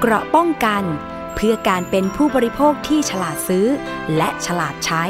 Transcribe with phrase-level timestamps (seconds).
[0.00, 0.82] เกราะป้องกัน
[1.34, 3.66] เพื่อการเป็นผู้บริโภคที่ฉลาดซื้อ
[4.16, 5.04] และฉลาดใช้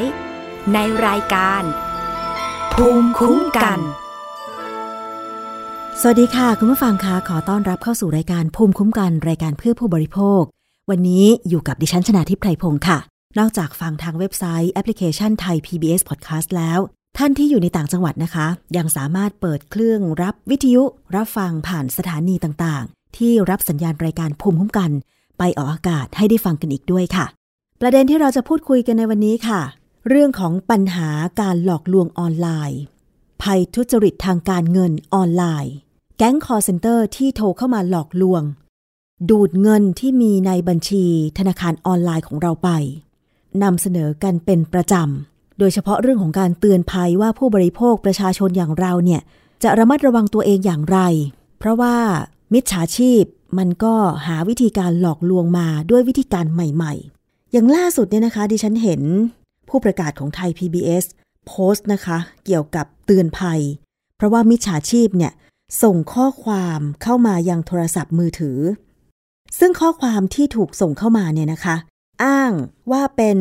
[0.73, 1.63] ในรายการ
[2.73, 3.79] ภูมิคุ้มกัน
[6.01, 10.41] สวัสดีค่ะ คุณผู้ฟังคะขอต้อนรับเข้าสู่รายการภูมิคุ้มกัน รายการเพื่อผู้บริโภค
[10.89, 12.97] วันนี้อยู่กับดิฉันชนาทิพไพรพงศ์ค่ะ
[13.39, 16.79] นอกจากฟังทางเว็บไซต์แอปพลิเคชันไทย PBS Podcast แล้ว
[17.17, 18.47] ท่านที่อยู่ในต่างจังหวัดนะคะ
[18.77, 20.83] ยังสามารถเปิดเครื่องรับวิทยุ
[21.15, 22.85] รับฟังผ่านสถานีต่าง
[23.17, 24.91] ที่รับสัญญาณรายการภูมิคุ้มกัน
[25.37, 27.25] ไปออกอากาศให้ได้ฟังกันอีกด้วยค่ะ
[27.81, 29.61] ประเด็นที่เราจะพูดคุยกันในวันนี้ค่ะ
[30.09, 31.09] เรื่องของปัญหา
[31.41, 32.79] การหลอกลวงออนไลน์
[33.41, 35.73] ภัยทุจริตทางการเงินออนไลน์
[36.17, 38.43] แก๊งคอลเซ็นเตอร์ที่โทรเข้ามาหลอกลวง
[39.29, 41.05] ดูดเงินที่มีในบัญชี
[41.37, 42.69] ธนาคารออนไลน์ของเราไป
[43.63, 49.21] นำเสนอกันเป็นประจำ โดยเฉพาะเรื่องของการเตือนภัยว่าผู้บริโภคประชาชนอย่างเราเนี่ย
[49.63, 50.99] จะระมัดระวังตัวเองอย่างไร
[51.59, 51.95] เพราะว่า
[52.53, 53.23] มิจฉาชีพ
[53.57, 53.95] มันก็
[54.27, 59.01] หาวิธีการหลอกลวงมาด้วยวิธีการใหม่ๆ อย่างล่าสุดเนี่ยนะคะ ดิฉันเห็น
[59.69, 61.05] ผู้ประกาศของไทย PBS
[61.47, 63.61] โพสต์นะคะ เกี่ยวกับเตือนภัย
[64.17, 65.33] เพราะว่ามิจฉาชีพเนี่ย
[65.83, 68.59] ส่งข้อความเข้ามายังโทรศัพท์มือถือ
[69.59, 71.75] ซึ่งข้อความที่ถูกส่งเข้ามาเนี่ยนะคะ
[72.23, 72.51] อ้าง
[72.91, 73.39] ว่าเป็น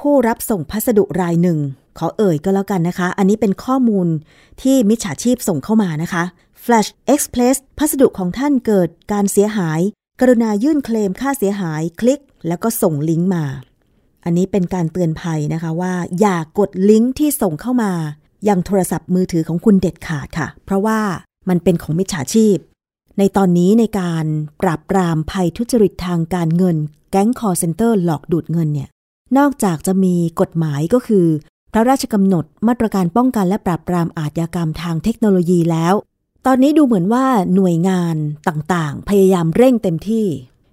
[0.00, 1.58] ผู้รับส่งพัสดุรายหนึ่ง
[1.98, 4.06] ขอเอ่ยก็แล้วกันนะคะ อันนี้เป็นข้อมูล
[4.62, 6.24] ที่มิจฉาชีพส่งเข้ามานะคะ
[6.66, 9.80] Flash Express พัสดุของท่านเกิดการเสียหาย
[10.20, 13.44] กรุณายื่นเคลมค่าเสียหายคลิก แล้วก็ส่งลิงก์มา
[14.24, 17.92] อันนี้เป็นการเตือนภัยนะคะว่า อย่ากดลิงก์ที่ส่งเข้ามา
[18.48, 21.00] ยังโทรศัพท์มือถือของคุณเด็ดขาดค่ะ เพราะว่า
[21.48, 22.56] มันเป็นของมิจฉาชีพ
[23.18, 24.24] ในตอนนี้ในการ
[24.62, 26.76] ปราบปรามภัยทุจริตทางการเงิน
[27.10, 28.88] แก๊งคอลเซ็นเตอร์หลอกดูดเงินเนี่ย
[29.38, 31.26] นอกจากจะมีกฎหมายก็คือ
[31.72, 35.94] พระราชกำหนดมาตรการป้องกันและปราบปรามอาชญากรรมทางเทคโนโลยีแล้ว
[36.46, 38.16] ตอนนี้ดูเหมือนว่าหน่วยงาน
[38.48, 40.26] ต่างๆ พยายามเร่งเต็มที่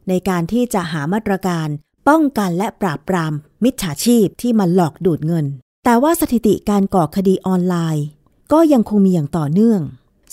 [0.10, 1.68] ในการที่จะหามาตรการ
[2.08, 5.46] ป้องกันและปราบปราม มิจฉาชีพที่มาหลอกดูดเงิน
[5.86, 8.06] แต่ว่าสถิติการก่อคดีออนไลน์
[8.52, 9.82] ก็ยังคงมีอย่างต่อเนื่อง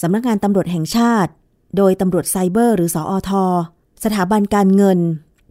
[0.00, 1.30] สำนักงานตำรวจแห่งชาติ
[1.76, 3.30] โดยตำรวจไซเบอร์ หรือสออท
[4.04, 4.98] สถาบันการเงิน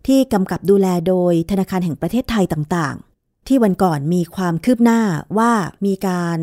[0.07, 5.01] ที่กำกับดูแลโดยธนาคารแห่งประเทศไทยต่างๆ ที่วันก่อนมีความคืบหน้า
[5.37, 5.51] ว่า
[5.85, 6.39] มีการ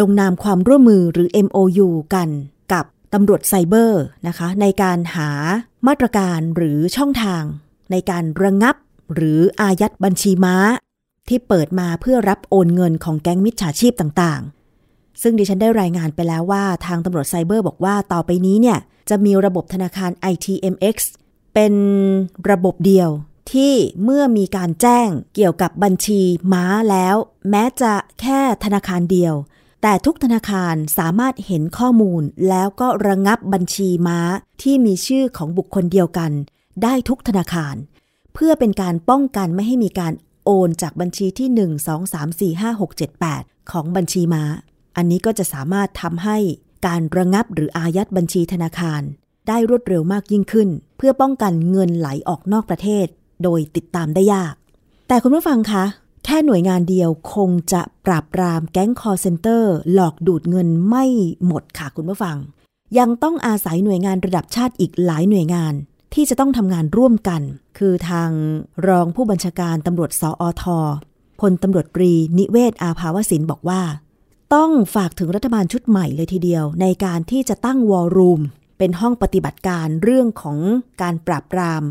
[0.00, 2.28] ลงนามความร่วมมือหรือ MOU กัน
[3.14, 5.30] ตำรวจไซเบอร์นะคะในการหา
[5.86, 7.42] มาตรการหรือช่องทาง
[7.90, 8.76] ในการระงับ
[9.14, 10.56] หรืออายัดบัญชีม้า
[11.28, 18.78] ที่เปิดมาเพื่อรับโอนเงินของแก๊งมิจฉาชีพต่างๆ ซึ่งดิฉันได้รายงานไปแล้วว่าทางตำรวจไซเบอร์บอกว่าต่อไปนี้เนี่ย
[19.10, 20.96] จะมีระบบธนาคาร ITMX
[21.54, 21.74] เป็น
[22.50, 23.10] ระบบเดียว
[23.52, 23.74] ที่
[24.04, 26.20] เมื่อมีการแจ้งเกี่ยวกับบัญชี
[26.52, 27.16] ม้าแล้ว
[27.50, 29.34] แม้จะแค่ธนาคารเดียว
[29.88, 34.20] แต่ทุกธนาคารสามารถเห็นข้อมูลแล้วก็ระงับบัญชีม้า
[34.62, 36.32] ที่มีชื่อของบุคคลเดียวกัน
[36.82, 37.74] ได้ทุกธนาคาร
[38.34, 40.12] เพื่อเป็นการป้องกันไม่ให้มีการ
[40.44, 44.44] โอนจากบัญชีที่ 1 2 3 4 5 6 7 8 ของบัญชีม้า
[44.96, 46.38] อันนี้ก็จะสามารถทำให้
[46.86, 49.02] การระงับหรืออายัดบัญชีธนาคาร
[49.48, 53.06] ได้รวดเร็วมากยิ่งขึ้น เพื่อป้องกันเงินไหลออกนอกประเทศ
[53.42, 54.54] โดยติดตามได้ยาก
[55.08, 55.84] แต่คุณผู้ฟังคะ
[56.28, 61.04] แค่หน่วยงานเดียวคงจะปราบปรามแก๊งคอลเซ็นเตอร์ หลอกดูดเงินไม่
[61.46, 62.36] หมดค่ะคุณผู้ฟัง
[62.98, 65.74] ยังต้องอาศัยหน่วยงานระดับชาติอีกหลายหน่วยงาน
[66.14, 67.42] ที่จะต้องทำงานร่วมกัน
[67.78, 68.30] คือทาง
[68.86, 70.64] รองผู้บัญชาการตำรวจสอท.
[71.40, 73.82] พลตำรวจตรีนิเวศน์ อาภาวศินบอกว่า
[74.54, 78.40] ต้องฝากถึงรัฐบาลชุดใหม่เลยทีเดียว ในการที่จะตั้ง war room
[78.78, 80.58] เป็นห้องปฏิบัติการเรื่องของ
[81.02, 81.82] การปราบปราม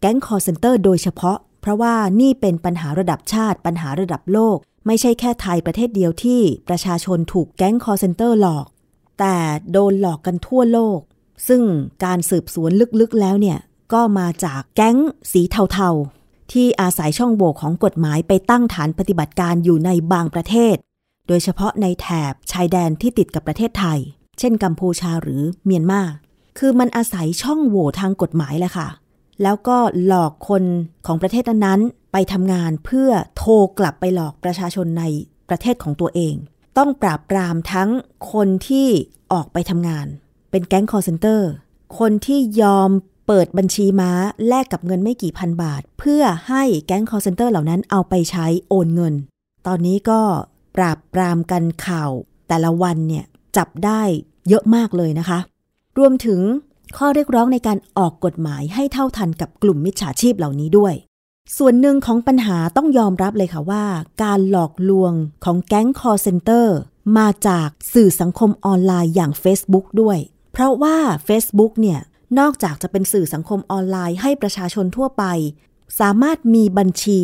[0.00, 4.56] แก๊งคอลเซ็นเตอร์โดยเฉพาะ เพราะว่านี่เป็นปัญหาระดับชาติปัญหาระดับโลก
[4.86, 8.66] ไม่ใช่แค่ไทยประเทศเดียวที่ประชาชนถูกแก๊งคอลเซ็นเตอร์หลอก
[9.18, 9.36] แต่
[9.72, 10.98] โดนหลอกกันทั่วโลก
[11.48, 11.62] ซึ่ง
[12.04, 12.70] การสืบสวน
[13.00, 13.58] ลึกๆแล้วเนี่ย
[13.92, 14.96] ก็มาจากแก๊ง
[15.32, 20.76] สีเทาๆ ที่อาศัยช่องโหว่ของกฎหมายไปตั้งฐานปฏิบัติการอยู่ในบางประเทศ
[21.28, 23.98] โดยเฉพาะในแถบชายแดนที่ติดกับประเทศไทย
[24.38, 26.02] เช่นกัมพูชาหรือเมียนมา
[26.58, 28.88] คือมันอาศัยช่องโหว่ทางกฎหมายแหละค่ะ
[29.42, 30.64] แล้วก็หลอกคน
[31.06, 35.04] ของประเทศนั้นๆไปทำงานเพื่อโทรกลับไปหลอกประชาชนใน
[35.48, 36.34] ประเทศของตัวเอง
[36.78, 37.90] ต้องปราบปรามทั้ง
[38.32, 38.88] คนที่
[39.32, 40.06] ออกไปทำงาน
[40.50, 41.50] เป็นแก๊งคอลเซ็นเตอร์
[41.98, 42.90] คนที่ยอม
[43.26, 44.10] เปิดบัญชีม้า
[44.48, 49.14] แลกกับเงินไม่กี่พันบาท เพื่อให้แก๊งคอลเซ็นเตอร์เหล่านั้นเอาไปใช้โอนเงิน
[49.66, 50.20] ตอนนี้ก็
[50.76, 52.10] ปราบปรามกันข่าว
[52.48, 53.24] แต่ละวันเนี่ย
[53.56, 54.02] จับได้
[54.48, 55.38] เยอะมากเลยนะคะ
[55.98, 56.40] รวมถึง
[56.96, 60.94] ข้อเรียกร้องในการออกกฎหมายให้เท่าทันกับกลุ่มมิจฉาชีพเหล่านี้ด้วย
[61.56, 63.84] ส่วนหนึ่งของปัญหาต้องยอมรับเลยค่ะว่า
[64.22, 65.12] การหลอกลวง
[65.44, 66.76] ของแก๊งคอลเซ็นเตอร์
[67.18, 70.18] มาจากสื่อสังคมออนไลน์อย่าง Facebook ด้วย
[70.52, 70.96] เพราะว่า
[71.28, 72.00] Facebook เนี่ย
[72.38, 75.24] นอกจากจะเป็นสื่อสังคมออนไลน์ให้ประชาชนทั่วไป
[76.00, 77.22] สามารถมีบัญชี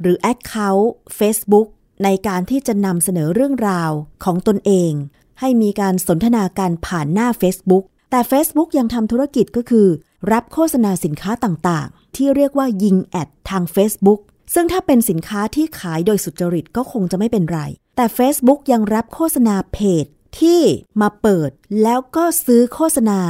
[0.00, 0.86] หรือ Account
[1.18, 1.66] Facebook
[2.04, 3.90] ในการที่จะนำเสนอเรื่องราว
[4.24, 4.92] ของตนเอง
[5.40, 9.88] ให้มีการสนทนาการผ่านหน้า Facebook แต่ Facebook ยังทำธุรกิจก็คือ
[10.32, 14.20] รับโฆษณาสินค้าต่างๆ ที่เรียกว่ายิงแอดทาง Facebook
[14.54, 17.60] ซึ่งถ้าเป็นสินค้าที่ขายโดยสุจริตก็คงจะไม่เป็นไร
[17.96, 20.04] แต่ Facebook ยังรับโฆษณาเพจ
[20.40, 20.60] ที่
[21.00, 21.50] มาเปิด
[21.82, 23.20] แล้วก็ซื้อโฆษณา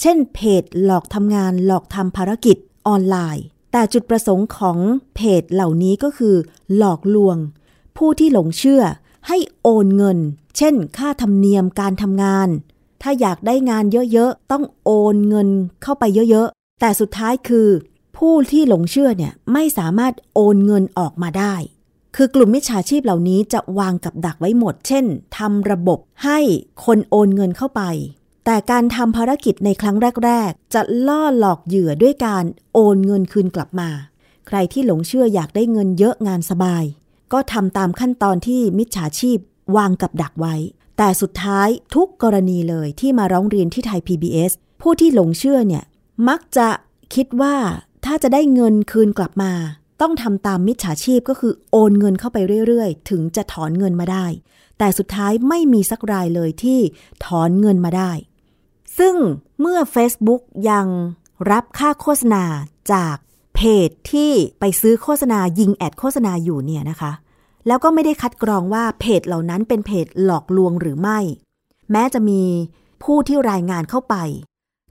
[0.00, 2.56] เช่นเพจหลอกทำงานหลอกทำภารกิจ
[2.86, 4.78] ออนไลน์ แต่จุดประสงค์ของ
[5.14, 6.36] เพจเหล่านี้ก็คือ
[6.76, 7.36] หลอกลวง
[7.96, 8.82] ผู้ที่หลงเชื่อ
[9.28, 10.18] ให้โอนเงิน
[10.56, 12.48] เช่น ค่าธรรมเนียมการทำงาน
[13.02, 15.48] ถ้าอยากได้งานเยอะๆ ต้องโอนเงิน
[15.82, 17.68] เข้าไปเยอะๆ แต่สุดท้ายคือ
[18.16, 21.54] ผู้ที่หลงเชื่อเนี่ยไม่สามารถโอนเงินออกมาได้
[22.16, 25.04] คือกลุ่มมิจฉาชีพเหล่านี้จะวางกับดักไว้หมด เช่น
[25.38, 26.38] ทำระบบให้
[26.84, 27.82] คนโอนเงินเข้าไป
[28.44, 33.90] แต่การทำภารกิจในครั้งแรก ๆ จะล่อหลอกเหยื่อด้วยการโอนเงินคืนกลับมา
[34.46, 36.84] ใครที่หลงเชื่ออยากได้เงินเยอะงานสบาย
[37.32, 39.38] ก็ทำตามขั้นตอนที่มิจฉาชีพ
[39.76, 40.54] วางกับดักไว้
[41.02, 45.84] แต่สุดท้ายทุกกรณีเลยที่มาร้องเรียนที่ไทย PBS ผู้ที่หลงเชื่อเนี่ย
[46.28, 46.68] มักจะ
[47.14, 47.56] คิดว่า
[48.04, 49.52] ถ้าจะได้เงินคืนกลับมา
[50.00, 54.26] ต้องทำตามมิจฉาชีพก็คือโอนเงินเข้าไปเรื่อยๆ ถึงจะถอนเงินมาได้
[54.78, 56.80] แต่สุดท้ายไม่มีสักรายเลยที่
[57.24, 58.12] ถอนเงินมาได้
[58.98, 59.14] ซึ่ง
[59.60, 60.86] เมื่อ Facebook ยัง
[61.50, 62.44] รับค่าโฆษณา
[62.92, 63.16] จาก
[63.54, 67.12] เพจที่ไปซื้อโฆษณายิงแอดโฆษณาอยู่เนี่ยนะคะ
[67.66, 71.18] แล้วก็ไม่ได้คัดกรองว่าเพจเหล่านั้นเป็นเพจหลอกลวงหรือไม่
[71.90, 72.42] แม้จะมี
[73.02, 74.14] ผู้ที่รายงานเข้าไป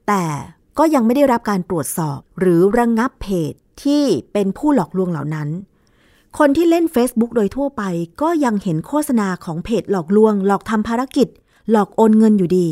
[0.08, 0.24] แต่
[0.78, 3.52] ก็ยังไม่ได้รับการตรวจสอบ หรือระงงับเพจ
[3.82, 4.02] ที่
[4.32, 5.48] เป็นผู้หลอกลวงเหล่านั้น
[6.38, 7.82] คนที่เล่น Facebook โดยทั่วไป
[8.22, 11.28] ก็ยังเห็นโฆษณาของเพจหลอกลวง หลอกทำภารกิจ
[11.70, 12.68] หลอกโอนเงินอยู่ดี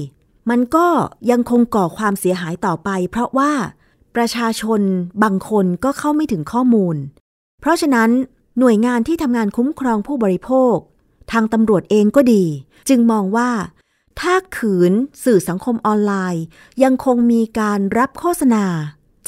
[0.50, 0.86] มันก็
[1.30, 3.52] ยังคงก่อความเสียหายต่อไป เพราะว่า
[4.16, 4.80] ประชาชน
[5.22, 6.96] บางคนก็เข้าไม่ถึงข้อมูล
[7.60, 8.10] เพราะฉะนั้น
[8.58, 10.76] หน่วยงานที่ทำงานคุ้มครองผู้บริโภค
[11.32, 12.44] ทางตำรวจเองก็ดี
[12.88, 13.50] จึงมองว่า
[14.20, 14.92] ถ้าขืน
[15.24, 16.44] สื่อสังคมออนไลน์
[16.82, 18.64] ยังคงมีการรับโฆษณา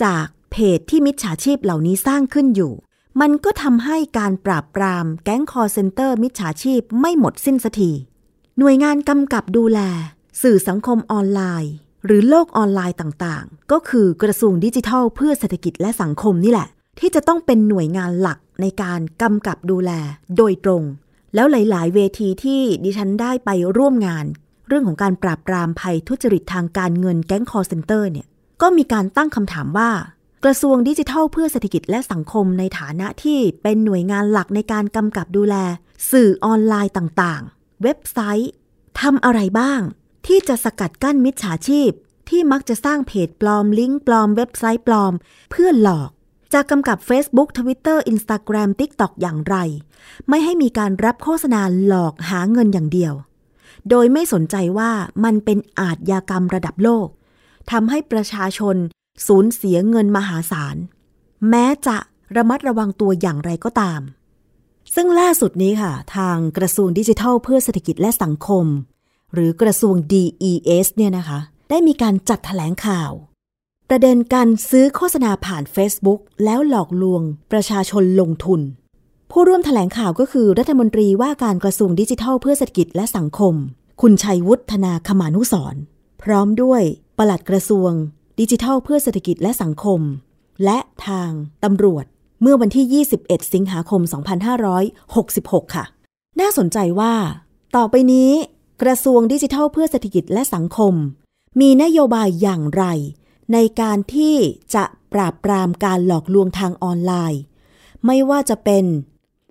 [0.02, 2.72] จากเพจที่มิจฉาชีพเหล่านี้สร้างขึ้นอยู่
[3.20, 7.92] มันก็ทำให้การปราบปรามแก๊งคอลเซ็นเตอร์มิจฉาชีพไม่หมดสิ้นสักที
[8.58, 9.80] หน่วยงานกำกับดูแล
[10.42, 11.72] สื่อสังคมออนไลน์
[12.04, 16.68] หรือโลกออนไลน์ต่างๆ ก็คือกระทรวงดิจิทัลเพื่อเศรษฐกิจและสังคมนี่แหละ
[17.00, 19.90] ที่จะต้องเป็นหน่วยงานหลักในการกำกับดูแล
[20.36, 20.82] โดยตรง
[21.34, 24.24] แล้วหลาย ๆ เวทีที่ดิฉันได้ไปร่วมงาน
[24.68, 28.26] เรื่องของการปราบปรามภัยทุจริตทางการเงินแก๊งคอลเซ็นเตอร์เนี่ย
[28.62, 29.90] ก็มีการตั้งคำถามว่า
[30.44, 35.56] กระทรวงดิจิทัลเพื่อเศรษฐกิจและสังคมในฐานะที่เป็นหน่วยงานหลักในการกำกับดูแล
[36.10, 38.52] สื่อออนไลน์ต่างๆ เว็บไซต์
[39.00, 39.80] ทำอะไรบ้าง
[40.26, 41.90] ที่จะสกัดกั้นมิจฉาชีพ
[42.28, 45.12] ที่มักจะสร้างเพจปลอมลิงก์ปลอมเว็บไซต์ปลอม
[45.50, 46.10] เพื่อหลอก
[46.52, 49.56] จะกำกับ Facebook Twitter Instagram TikTok อย่างไร
[50.28, 53.14] ไม่ให้มีการรับโฆษณาหลอกหาเงินอย่างเดียว
[53.90, 54.90] โดยไม่สนใจว่า
[55.24, 57.06] มันเป็นอาทยากรรมระดับโลก
[57.70, 58.76] ทำให้ประชาชน
[59.26, 60.76] สูญเสียเงินมหาศาล
[61.48, 61.96] แม้จะ
[62.36, 64.00] ระมัดระวังตัวอย่างไรก็ตาม
[64.94, 68.66] ซึ่งล่าสุดนี้ค่ะ ทางกระทรวงดิจิทัลเพื่อเศรษฐกิจและสังคม
[69.34, 73.12] หรือกระทรวง DES เนี่ยนะคะ ได้มีการจัดถแถลงข่าว
[73.92, 77.22] ประเด็นการซื้อโฆษณาผ่าน Facebook แล้วหลอกลวง
[77.52, 78.60] ประชาชนลงทุน
[79.30, 83.54] ผู้ร่วมถแถลงข่าวก็คือรัฐมนตรีว่าการกระทรวงดิจิทัลเพื่อเศรษฐกิจและสังคม
[84.00, 85.74] คุณชัยวุฒนาคมานุสร
[86.22, 86.82] พร้อมด้วย
[87.18, 87.90] ปลัดกระทรวง
[88.40, 90.00] ดิจิทัลเพื่อเศรษฐกิจและสังคม
[90.64, 91.30] และทาง
[91.64, 92.04] ตำรวจ
[92.42, 94.00] เมื่อวันที่ 21 สิงหาคม
[94.88, 95.84] 2566 ค่ะ
[96.40, 97.14] น่าสนใจว่า
[97.76, 98.30] ต่อไปนี้
[98.82, 100.94] กระทรวงดิจิทัลเพื่อเศรษฐกิจและสังคม
[101.60, 102.84] มีนโยบายอย่างไร
[103.52, 104.34] ในการที่
[104.74, 107.40] จะปราบปรามการหลอกลวงทางออนไลน์
[108.06, 108.84] ไม่ว่าจะเป็น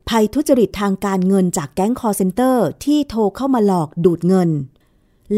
[0.09, 4.49] ภัยทุจริตทางการเงินจากแก๊งคอลเซ็นเตอร์ที่โทรเข้ามาหลอกดูดเงิน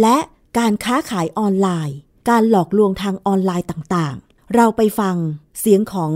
[0.01, 0.17] และ
[0.57, 1.97] การค้าขายออนไลน์
[2.29, 5.15] การหลอกลวงทางออนไลน์ต่างๆ เราไปฟัง
[5.59, 6.11] เสียงของ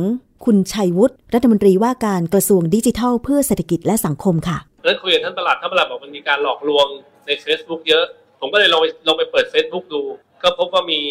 [0.46, 6.88] คุณชัยวุฒิรัฐมนตรีว่าการกระทรวงดิจิทัล เพื่อเศรษฐกิจและสังคมค่ะเรื่อคุยกับท่านประหลัดท่านประหลัดบอกมันมีการหลอกลวง
[7.25, 8.06] ใน Facebook เยอะ
[8.40, 10.02] ผมก็เลยลองไปลองไปเปิด Facebook ดู
[10.44, 11.02] ก็พบว่ามี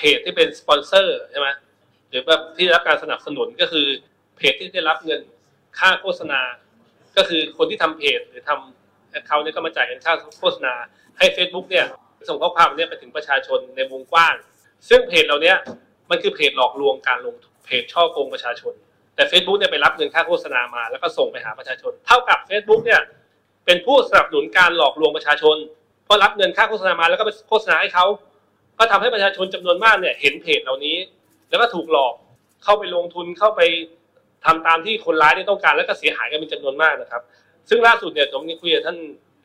[0.00, 1.48] เพจที่เป็นสปอนเซอร์ใช่ไหม
[2.08, 3.86] หรือแบบที่รับการสนับสนุนก็คือ
[4.36, 5.20] เพจที่ได้รับเงิน
[5.78, 6.40] ค่าโฆษณา
[7.16, 10.74] ก็คือคนที่ทำเพจหรือทำเขาเนี่ยก็มาจ่ายเงินค่าโฆษณา
[11.18, 11.86] ให้ Facebook เนี่ย
[12.28, 14.34] ส่งข้อความเนี่ยไปถึงประชาชนในวงกว้าง
[14.88, 15.54] ซึ่งเพจเหล่านี้
[16.10, 17.34] มันคือเพจหลอกลวงการลง
[17.66, 18.74] เพจช่อโกงประชาชน
[19.14, 23.00] แต่ Facebook เนี่ยไปรับเงินค่าโฆษณามา แล้วก็ส่งไปหาประชาชน เท่ากับ Facebook เนี่ย
[23.66, 25.56] เป็นผู้สนับสนุนการหลอกลวงประชาชน
[26.04, 28.06] เพราะรับเงินค่าโฆษณามาแล้วก็ไปโฆษณาให้เขา
[28.80, 30.96] ก็ทำให้ประชาชนจำนวนมากเนี่ยเห็นเพจเหล่านี้
[31.50, 32.14] แล้วก็ถูกหลอก
[32.64, 33.60] เข้าไปลงทุนเข้าไป
[34.44, 37.22] ทำตามที่คนร้ายที่ต้องการแล้วก็เสียหายกันเป็นจำนวนมากนะครับ
[37.68, 38.98] ซึ่งล่าสุดเนี่ยผมคุยกับท่าน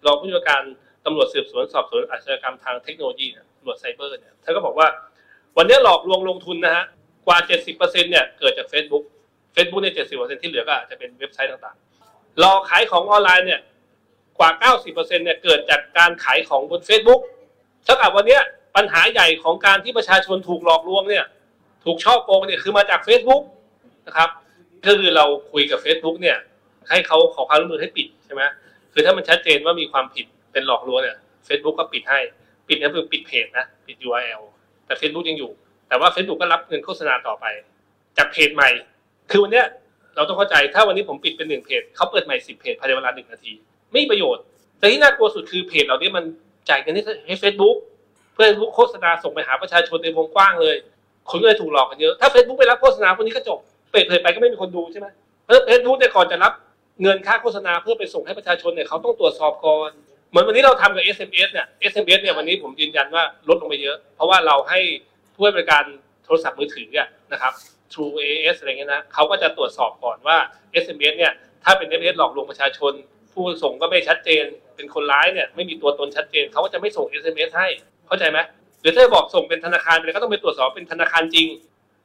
[0.06, 0.62] รองผู้จัดการ
[1.06, 3.28] ตำรวจสืบสวนสอบสวนอาชญากรรมทางเทคโนโลยี
[3.58, 4.88] ตำรวจไซเบอร์เนี่ยท่านก็บอกว่า
[5.58, 6.86] วันนี้หลอกลวงลงทุนนะฮะ
[7.28, 7.38] กว่า
[7.74, 9.04] 70%เนี่ยเกิดจาก Facebook
[9.56, 13.62] Facebook เนี่ย70%ที่เหลือก็อาจจะเป็นเว็บไซต์ต่างๆหลอกขายของออนไลน์เนี่ย
[14.40, 14.50] กว่า
[14.86, 17.22] 90%เนี่ยเกิดจากการขายของบน Facebook
[17.84, 18.40] เท่ากับวันนี้
[18.76, 21.26] ปัญหาใหญ่ของการที่ประชาชนถูกหลอกลวงเนี่ย
[21.86, 23.44] ถูกช่อโกงเนี่ยคือมาจาก Facebook
[24.08, 24.30] นะครับ
[24.86, 26.38] ก็คือเราคุยกับ Facebook เนี่ย
[26.90, 28.42] ให้เขาขอความร่วมมือให้ปิดใช่ไหม
[28.94, 31.18] คือถ้ามันชัดเจนว่ามีความผิดเป็นหลอกลวงเนี่ย
[31.48, 32.20] Facebook ก็ปิดให้
[32.68, 34.42] ปิดก็คือปิดเพจนะปิด URL
[34.86, 35.52] แต่ Facebook ยังอยู่
[35.88, 37.46] แต่ว่า Facebook ก็รับเงินโฆษณาต่อไป
[38.18, 38.70] จากเพจใหม่
[39.32, 39.66] คือวันเนี้ย
[40.16, 43.52] เราต้องเข้าใจถ้าวันนี้ผมปิดเป็นหนึ่งเพจเขาเปิดใหม่สิบเพจภายในเวลาหนึ่งนาที
[43.92, 44.44] ไม่มีประโยชน์
[44.80, 46.24] แต่ที่น่ากลัวสุดคือเพจเหล่านี้มัน
[46.70, 46.94] จ่ายเงิน
[47.28, 47.78] ให้ Facebook
[48.36, 50.76] เพื่อโฆษณาส่งไปหาประชาชนในวงกว้างเลย
[51.30, 53.60] คนก็เลยถูกหลอกกันเยอะ ถ้า Facebook ไปรับโฆษณาพวกนี้ก็จบ
[53.92, 55.08] เปิดเผยไปก็ไม่มีคนดูใช่ไหม
[55.44, 56.54] เพราะเฟซบุ๊กเนี่ยก่อนจะรับ
[57.02, 59.90] เงินค่าโฆษณาเพื่อไปส่งให้ประชาชนเนี่ยเขาต้องตรวจสอบก่อน
[60.30, 64.80] เหมือนวันนี้เราทำกับ SMS เนี่ย SMS เนี่ยวันนี้ผมยืนยันว่าลดลงไปเยอะ เพราะว่าเราให้
[65.34, 65.84] ผู้ให้บริการ
[66.26, 67.54] โทรศัพท์มือถืออะนะครับ
[67.94, 70.38] True AS อะไรเงี้ยนะเขาก็จะตรวจสอบก่อนว่า
[70.84, 72.94] SMS เนี่ยถ้าเป็น SMS หลอกลวงประชาชน
[73.34, 77.68] ผู้ส่งก็ไม่ชัดเจน เป็นคนร้ายเนี่ยไม่มีตัวตนชัดเจนเขาก็จะไม่ส่ง SMS ให้
[78.08, 78.40] เข้าใจไหม
[78.82, 81.48] หรือถ้าบอกส่งเป็นธนาคารไปก็ต้องไปตรวจสอบเป็นธนาคารจริง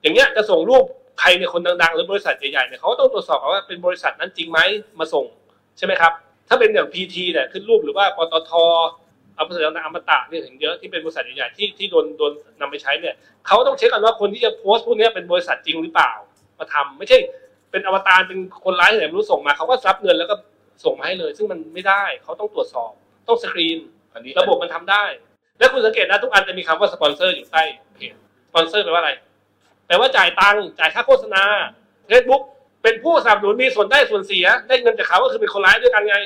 [0.02, 0.84] อย่างเงี้ยจะส่งรูป
[1.20, 4.58] ใครเนี่ยคนดังๆ หรือบริษัทใหญ่ๆเนี่ยเขาก็ต้องตรวจสอบว่าเป็นบริษัทนั้นจริงไหม
[4.98, 5.24] มาส่ง
[5.78, 6.12] ใช่ไหมครับ
[6.48, 8.50] ถ้าเป็นอย่าง PT เนี่ยขึ้นรูปหรือว่าปตท
[9.34, 13.14] เอาบริษัทอมตะเนี่ยถึงเยอะที่เป็นบริษัทใหญ่ๆที่ที่โดนโดนนำไปใช้เนี่ย
[13.46, 16.12] เขาต้องเช็คกันว่าคนที่จะโพสต์พวกนี้เป็นบริษัทจริงหรือเปล่า
[16.58, 17.18] มาทำไม่ใช่
[17.70, 20.34] เป็นอวตารเป็นคนร้ายที่ไหนไม่รู้ส่งมาเขาก็รับเงินแล้วก็
[20.84, 22.92] ส่งมาให้เลย ซึ่งมันไม่ได้เขาต้องตรวจสอบ
[23.28, 23.78] ต้องสกรีน
[24.14, 25.04] อันนี้ระบบมันทำได้
[25.60, 27.62] แล้วคุณสังเกตนะทุกอันจะมีคำว่าสปอนเซอร์อยู่ใต้
[27.94, 28.12] เพจ
[28.48, 29.12] สปอนเซอร์แปลว่าอะไร
[29.86, 31.42] แปลว่าจ่ายตังค์จ่ายค่าโฆษณา
[32.08, 32.42] เฟซบุ๊ก
[32.82, 36.16] เป็นผู้สนับสนุนมีส่วนได้ส่วนเสีย ได้เงินจากเขาก็คือเป็นคนร้ายด้วยกันไง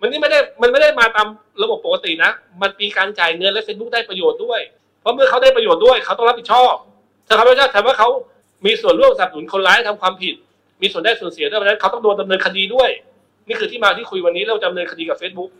[0.00, 1.26] มันนี่ไม่ได้มันไม่ได้มาตาม
[1.62, 2.30] ระบบปกตินะ
[2.60, 4.60] มันมีการจ่ายเงินและเฟซบุ๊กได้ประโยชน์ด้วย
[5.00, 6.74] เพราะเมื่อเขาได้ประโยชน์ด้วยเขาต้องรับผิดชอบ
[7.26, 8.08] ถ้าเขาไม่ได้แต่ว่าเขา
[8.66, 10.34] มีส่วนร่วมสนับสนุนคนร้ายทำความผิด
[10.82, 12.90] มีส่วนได้ส่วนเสียด้วยเพราะฉะนั้นเขาต้องโดนดำเนินคดีด้วย
[13.48, 15.50] นี่คือที่มาที่คุยวันนี้เราดำเนินคดีกับ Facebook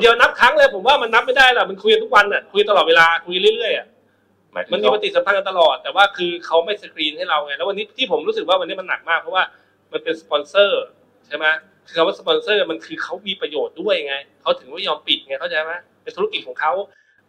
[0.00, 3.86] เดี๋ยวนับครั้งเลยผมว่ามันนับไม่ได้หรอกมันคุยกันทุกวันอะคุยตลอดเวลาคุยเรื่อยๆอะ
[4.52, 9.44] หมายถึงมันมีปฏิสัมพันธ์กันตลอด แต่ว่าคือเขาไม่สกรีนให้เราไงแล้ววันนี้ที่ผมรู้สึกว่าวันนี้มันหนักมากเพราะว่า
[9.92, 10.82] มันเป็นสปอนเซอร์
[11.26, 11.46] ใช่ไหม
[11.86, 16.72] คือคำว่าสปอนเซอร์มันคือเขามีประโยชน์ด้วยไงเขาถึงไม่ยอมปิดไงเข้าใจไหมเป็นธุรกิจของเขา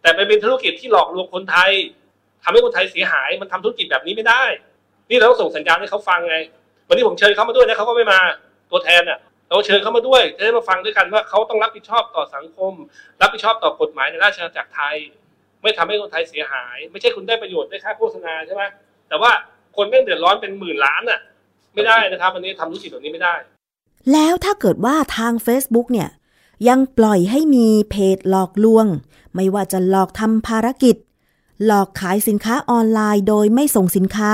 [0.02, 1.70] แต่มันเป็นธุรกิจที่หลอกลวงคนไทย
[2.42, 4.42] ทำให้คนไทยเสียหาย มันทำธุรกิจแบบนี้ไม่ได้
[5.10, 6.36] นี่เราต้องส่งสัญญาณให้เขาฟังไง
[6.88, 8.18] วันนี้ผมเชิญเขามาด้วยนะเขาก็ไม่มา
[8.70, 9.18] ตัวแทนน่ะ
[9.48, 12.72] เราเชิญเขามาด้วยจะได้มาฟังด้วยกันว่าเขาต้องรับผิดชอบต่อสังคม
[13.20, 14.96] รับผิดชอบต่อกฎหมายในราชอาณาจักรไทย
[15.62, 18.62] ไม่ทำให้คนไทยเสียหาย ไม่ใช่คุณได้ประโยชน์ได้ค่าโฆษณาใช่ไหม
[19.08, 19.30] แต่ว่า
[19.76, 21.20] คนแม่งเดือดร้อนเป็นหมื่นล้านน่ะ
[21.74, 23.34] ไม่ได้นะครับวันนี้ทำธุรกิจแบบนี้ไม่ได้
[24.12, 26.08] แล้วถ้าเกิดว่าทาง Facebook เนี่ย
[26.68, 28.86] ยังปล่อยให้มีเพจหลอกลวง
[29.34, 30.96] ไม่ว่าจะหลอกทำภารกิจ
[31.66, 34.32] หลอกขายสินค้าออนไลน์โดยไม่ส่งสินค้า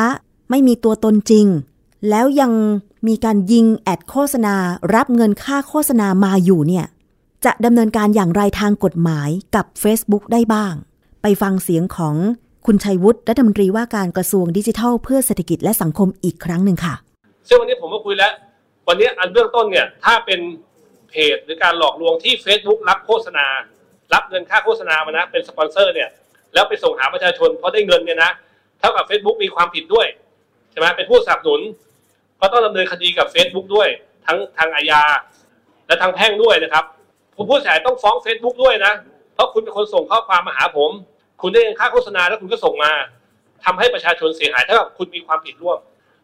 [0.50, 1.46] ไม่มีตัวตนจริง
[2.08, 2.52] แล้วยัง
[3.08, 4.54] มีการยิงแอดโฆษณา
[4.94, 6.86] รับเงินค่าโฆษณามาอยู่เนี่ย
[7.44, 10.74] จะดำเนินการอย่างไรทางกฎหมายกับ Facebook ได้บ้าง
[11.22, 12.16] ไปฟังเสียงของ
[12.66, 16.94] คุณชัยวุฒิรัฐมนตรีว่าการกระทรวงดิจิทัล เพื่อเศรษฐกิจและสังคมอีกครั้งหนึ่งค่ะ
[17.48, 18.32] ซึ่งวันนี้ผมก็คุยแล้ว
[18.88, 20.40] วันนี้อันเบื้องต้นเนี่ย ถ้าเป็น
[21.10, 23.46] เพจหรือการหลอกลวงที่ Facebook รับโฆษณา
[24.14, 26.08] รับเงินค่าโฆษณามานะ เป็นสปอนเซอร์เนี่ย
[26.54, 28.30] แล้วไปส่งหาประชาชนเพราะได้เงินเนี่ยนะ
[28.78, 30.06] เท่ากับ Facebook มีความผิดด้วย
[30.70, 31.60] ใช่ไหมเป็นผู้สนับสนุน
[32.40, 33.88] ก็ต้องดำเนินคดีกับ Facebook ด้วย
[34.26, 35.02] ทั้งทางอาญา
[35.86, 36.84] และทางแพ่งด้วยนะครับ
[37.34, 38.92] ผู้ผู้เสียหายต้องฟ้อง Facebook ด้วยนะ
[39.34, 40.90] เพราะคุณเป็นคนส่งข้อความมาหาผม
[41.42, 42.90] คุณได้เงินค่าโฆษณาแล้วคุณก็ส่งมา
[43.64, 45.78] ทำให้ประชาชนเสียหายเท่ากับคุณมีความผิดร่วม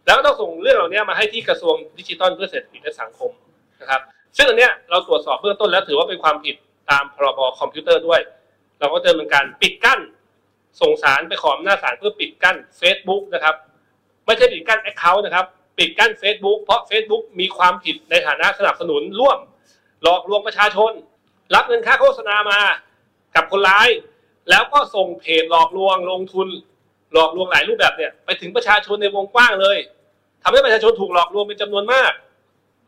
[0.05, 3.31] แล้วก็ต้องส่งเรื่องเหล่านี้มาให้ที่กระทรวงดิจิทัลเพื่อเศรษฐกิจและสังคม
[3.81, 4.01] นะครับ
[4.37, 6.57] ซึ่งอันเนี้ยเราตรวจสอบเบื้องต้นแล้วถือว่าเป็นความผิด
[6.91, 8.21] ตามพรบคอมพิวเตอร์ด้วย
[8.81, 10.01] เราก็จะดำเนินการปิดกั้น
[10.81, 13.55] ส่งศาลไปขออำนาจศาลเพื่อปิดกั้น Facebook นะครับ
[14.27, 15.47] ไม่ใช่ปิดกั้น account นะครับ
[15.79, 19.39] ปิดกั้น Facebook เพราะ Facebook มีความผิดในฐานะสนับสนุนร่วม
[20.03, 20.93] หลอกลวงประชาชน
[21.55, 22.61] รับเงินค่าโฆษณามา
[23.37, 23.89] กับคนร้าย
[24.51, 26.49] แล้วก็ส่งเพจหลอกลวงลงทุน
[27.13, 29.79] หลอกลวงหลายรูปแบบเนี่ย ไปถึงประชาชนในวงกว้างเลย
[30.43, 32.13] ทำให้ประชาชนถูกหลอกลวงเป็นจำนวนมาก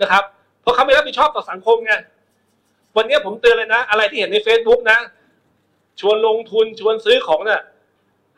[0.02, 0.24] นะครับ
[0.62, 1.92] เพราะเขาไม่รับผิดชอบต่อสังคมไง
[2.96, 4.98] วันนี้ผมเตือนเลยนะ อะไรที่เห็นใน Facebook นะ
[6.00, 7.62] ชวนลงทุนชวนซื้อของเนี่ย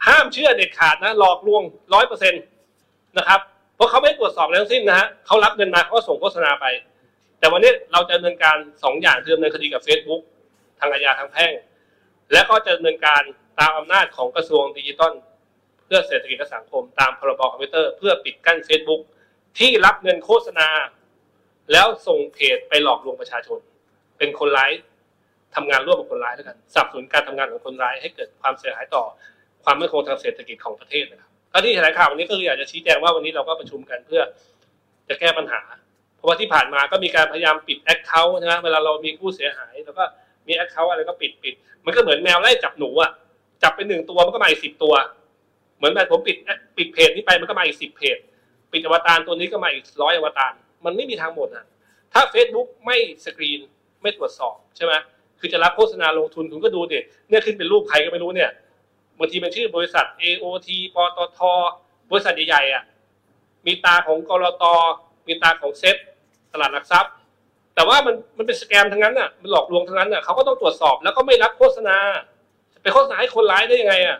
[0.06, 1.62] ห้ามเชื่อเด็ดขาดนะ หลอกลวง
[1.94, 2.42] ร้อยเปอร์เซ็นต์
[3.18, 3.40] นะครับ
[3.80, 6.66] ราะเขาไม่ตรวจสอบอะไรทั้งสิ้นนะฮะเขารับเงินมาเขาก็ส่งโฆษณาไป
[7.38, 10.22] แต่วันนี้เราจะดำเนินการสองอย่างคือดำเนินคดีกับ Facebook
[10.80, 11.52] ทางอาญาทางแพ่ง
[12.32, 13.22] และก็จะดำเนินการ
[13.60, 15.12] ตามอำนาจของกระทรวงดิจิทัล
[15.84, 19.02] เพื่อเศรษฐกิจและสังคม ตามพรบคอมพิวเตอร์เพื่อปิดกั้น Facebook
[19.58, 20.68] ที่รับเงินโฆษณา
[21.72, 23.58] แล้วส่งเพจไปหลอกลวงประชาชน
[24.18, 24.70] เป็นคนร้าย
[25.54, 29.04] ทำงานร่วมกับคนร้ายแล้วก็สนับสนุนการทำงานของคนร้ายให้เกิดความเสียหายต่อ
[29.64, 34.22] ความมั่นคงทางเศรษฐกิจของประเทศนะครับ ก็ที่แถลงข่าววันนี้ก็คืออยากจะชี้แจงว่าวันนี้เราก็ประชุมกันเพื่อ
[35.08, 35.62] จะแก้ปัญหา
[36.16, 40.04] เพราะว่าที่ผ่านมาก็มีการพยายามปิด account นะเวลาเรามีผู้เสียหายแล้วก็
[40.46, 41.54] มี account อะไรก็ปิดปิด
[41.86, 43.10] มันก็เหมือนแมวไล่จับหนูอะ
[43.62, 44.94] จับไปหนึ่งตัวมันก็มาอีกสิบตัว
[45.76, 46.36] เหมือนแบบผมปิด
[46.78, 48.18] ปิดเพจนี้ไปมันก็มาอีกสิบเพจ
[48.72, 50.52] ปิดอวตารตัวนี้ก็มาอีกร้อยอวตาร
[50.84, 51.64] มันไม่มีทางหมดนะ
[52.12, 53.60] ถ้า Facebook ไม่สกรีน
[54.02, 54.92] ไม่ตรวจสอบใช่ไหม
[55.40, 58.50] คือจะรับโฆษณาลงทุนคุณก็ดูเด็เนี่ยขึ้นเป็นรูปใครก็ไม่รู้เนี่ย
[59.20, 61.40] บางทีเป็นชื่อบริษัท AOT ปตท
[62.10, 62.84] บริษัทใหญ่ๆอะ
[63.66, 64.64] มีตาของกรต
[65.26, 65.96] มีตาของเซ็ต
[66.52, 67.12] ตลาดหลักทรัพย์
[67.74, 71.96] แต่ว่ามันมันเป็น scam ทั้งนั้นอะ มันหลอกลวงทั้งนั้นอะเขาก็ต้องตรวจสอบแล้วก็ไม่รับโฆษณา
[72.82, 74.18] ไปโฆษณาให้คนร้ายได้ยังไงอะ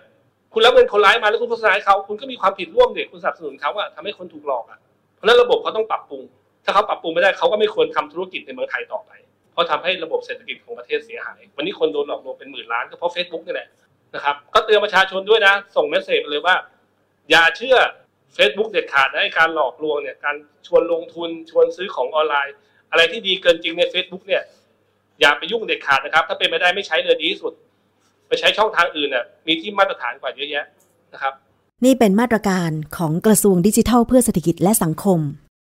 [0.53, 4.79] คุณรับเงินคนร้ายมาแล้วคุณโฆษณาให้เขาคุณก็มีความผิดร่วมเด็กคุณสนับสนุนเขาอะทำให้คนถูกหลอกอะ
[5.17, 6.23] เพราะนั้นระบบเขาต้องปรับปรุง
[6.65, 9.11] ถ้าเขาปรับปรุงไม่ได้เขาก็ไม่ควรทำธุรกิจในเมืองไทยต่อไป
[9.53, 13.69] เพราะทำให้ระบบเศรษฐกิจของประเทศเสียหาย วันนี้คนโดนหลอกลวงเป็นหมื่นล้านก็เพราะเฟซบุ๊กนี่แหละ
[14.15, 16.57] นะครับ ก็เตือนประชาชนด้วยนะ ส่ง message เลยว่า
[17.31, 17.77] อย่าเชื่อ
[18.37, 20.37] Facebook เด็ดขาดนะการหลอกลวงเนี่ย การ
[20.67, 22.55] ชวนลงทุนชวนซื้อของออนไลน์
[22.91, 24.43] อะไรที่ดีเกินจริงใน Facebook เนี่ย
[25.21, 27.53] อย่าไปยุ่งเด็ดขาดนะครับ ถ้าเป็นไม่ได้ไม่ใช้เลยดีที่สุด
[28.29, 30.67] ไปใช้ช่องทางอื่นน่ะมีที่มาตรฐานกว่าเยอะแยะ
[31.13, 31.35] นะครับ
[31.85, 35.21] นี่เป็นมาตรการของกระทรวงดิจิทัล เพื่อเศรษฐกิจและสังคม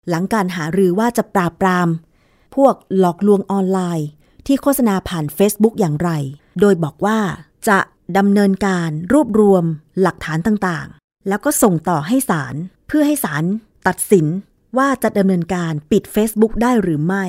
[0.09, 1.89] หลังการหารือว่าจะปราบปราม
[2.55, 4.07] พวกหลอกลวงออนไลน์
[4.47, 6.09] ที่โฆษณาผ่าน Facebook อย่างไร
[6.59, 7.19] โดยบอกว่า
[7.67, 7.77] จะ
[8.17, 9.63] ดำเนินการรวบรวม
[10.01, 12.55] หลักฐานต่างๆ แล้วก็ส่งต่อให้ศาล
[12.87, 13.43] เพื่อให้ศาล
[13.87, 14.25] ตัดสิน
[14.77, 17.25] ว่าจะดำเนินการปิด Facebook ได้หรือไม่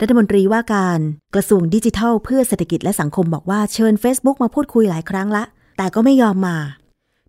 [0.00, 0.98] รัฐมนตรีว่าการ
[1.34, 5.44] กระทรวงดิจิทัล เพื่อเศรษฐกิจและสังคมบอกว่าเชิญ Facebook มาพูดคุยหลายครั้งละ
[5.76, 6.56] แต่ก็ไม่ยอมมา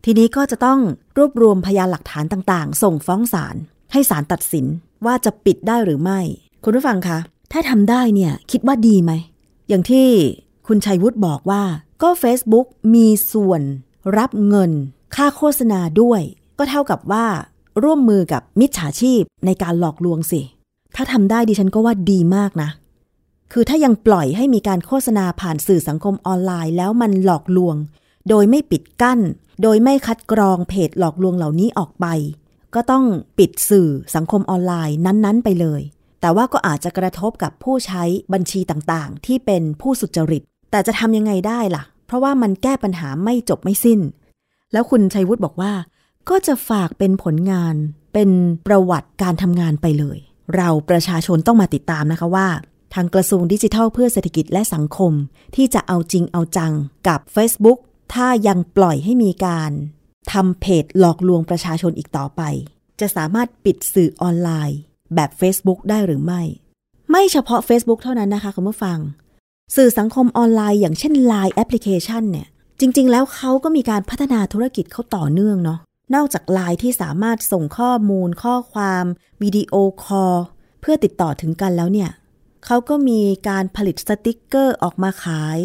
[0.06, 0.80] ทีนี้ก็จะต้อง
[1.18, 3.56] รวบรวมพยานหลักฐานต่างๆ ส่งฟ้องศาล
[3.92, 4.66] ให้ศาลตัดสิน
[5.06, 6.20] ว่าจะปิดได้หรือไม่
[6.64, 7.18] คุณผู้ฟังคะ
[7.52, 9.12] ถ้าทำได้เนี่ยคิดว่าดีไหม
[9.70, 10.08] อย่างที่
[10.68, 11.64] คุณชัยวุฒิบอกว่า
[12.02, 13.62] ก็ Facebook มีส่วน
[14.18, 14.72] รับเงิน
[15.16, 16.22] ค่าโฆษณาด้วย
[16.58, 17.28] ก็เท่ากับว่า
[17.84, 20.42] ร่วมมือกับมิจฉาชีพในการหลอกลวงสิ
[20.96, 22.70] ถ้าทำได้ดิฉันก็ว่าดีมากนะ
[23.52, 27.76] คือถ้ายังปล่อยให้มีการโฆษณาผ่านสื่อสังคมออนไลน์ แล้วมันหลอกลวง
[28.30, 29.20] โดยไม่ปิดกั้น
[29.62, 32.06] โดยไม่คัดกรองเพจหลอกลวงเหล่านี้ออกไป
[32.76, 33.06] ก็ต้อง
[33.38, 35.82] ปิดสื่อสังคมออนไลน์นั้น ๆ ไปเลย
[36.22, 44.00] แต่ว่าก็อาจจะกระทบกับผู้ใช้บัญชีต่างๆ ที่เป็นผู้สุจริต แต่จะทำยังไงได้ล่ะ เพราะว่ามันแก้ปัญหาไม่จบไม่สิ้น
[44.72, 45.74] แล้วคุณชัยวุฒิบอกว่า
[46.30, 47.76] ก็จะฝากเป็นผลงาน
[48.14, 48.30] เป็น
[48.68, 50.18] ประวัติการทำงานไปเลย
[50.56, 52.48] เราประชาชนต้องมาติดตามนะคะว่า
[52.94, 55.12] ทางกระทรวงดิจิทัลเพื่อเศรษฐกิจและสังคม
[55.56, 56.74] ที่จะเอาจริงเอาจัง
[57.08, 57.80] กับ Facebook
[58.14, 59.72] ถ้ายังปล่อยให้มีการ
[60.34, 62.42] ทำเพจหลอกลวงประชาชนอีกต่อไป
[63.00, 64.80] จะสามารถปิดสื่อออนไลน์
[65.16, 66.42] แบบ Facebook ได้หรือไม่
[67.12, 68.98] ไม่เฉพาะ Facebook เท่านั้นนะคะคุณผู้ฟัง
[69.76, 72.48] สื่อสังคมออนไลน์อย่างเช่น Line แอปพลิเคชันเนี่ย
[72.80, 75.80] จริง ๆ แล้วเขาก็มีการพัฒนาธุรกิจเขาต่อเนื่องเนาะ
[76.16, 79.06] นอกจาก Line ที่สามารถส่งข้อมูล ข้อความ
[79.42, 80.36] วิดีโอคอล
[80.82, 82.10] เพื่อติดต่อถึงกันแล้วเนี่ย
[82.66, 85.60] เขาก็มีการผลิตสติกเกอร์ออกมาขาย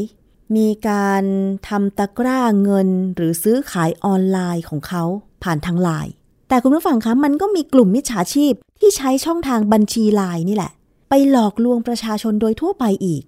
[0.56, 1.24] มีการ
[1.68, 5.04] ทำตะกร้าเงินหรือซื้อขายออนไลน์ของเขา
[5.42, 6.12] ผ่านทางไลน์
[6.48, 10.72] แต่คุณผู้ฟังคะมันก็มีกลุ่มมิจฉาชีพที่ใช้ช่องทางบัญชีไลน์นี่แหละ
[11.08, 13.22] ไปหลอกลวงประชาชนโดยทั่วไปอีก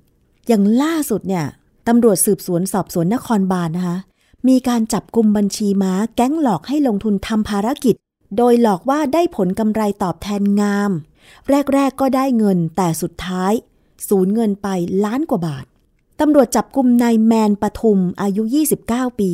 [0.48, 1.46] อย่างล่าสุดเนี่ย
[1.88, 3.96] ตำรวจสืบสวนสอบสวนนครบาลนะคะ
[4.48, 7.94] มีการจับกลุ่มบัญชีม้าแก๊งหลอกให้ลงทุนทำภารกิจ
[8.36, 10.90] โดยหลอกว่าได้ผลกำไรตอบแทนงาม
[11.74, 13.52] แรก ๆ ก็ได้เงินแต่สุดท้าย
[14.08, 14.68] สูญเงินไป
[15.04, 15.64] ล้านกว่าบาท
[16.20, 18.42] ตำรวจจับกลุ่มนายแมนปทุมอายุ
[18.82, 19.32] 29 ปี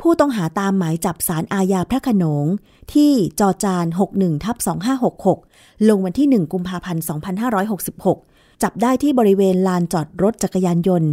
[0.00, 2.46] ผู้ต้องหาตามหมายจับสารอาญาพระขนง
[2.92, 4.56] ที่จอจาน 61ทับ
[5.22, 7.02] 2566 ลงวันที่ 1 กุมภาพันธ์
[7.66, 11.10] 2566 จับได้ที่บริเวณลานจอดรถจักรยานยนต์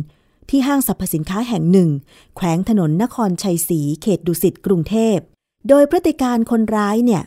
[0.49, 1.89] ที่ห้างสรรพสินค้าแห่งหนึ่ง
[2.35, 5.17] แขวงถนนนครชัยศรีเขตดุสิตกรุงเทพ
[5.69, 7.23] โดยพฤติการคนร้ายเนี่ย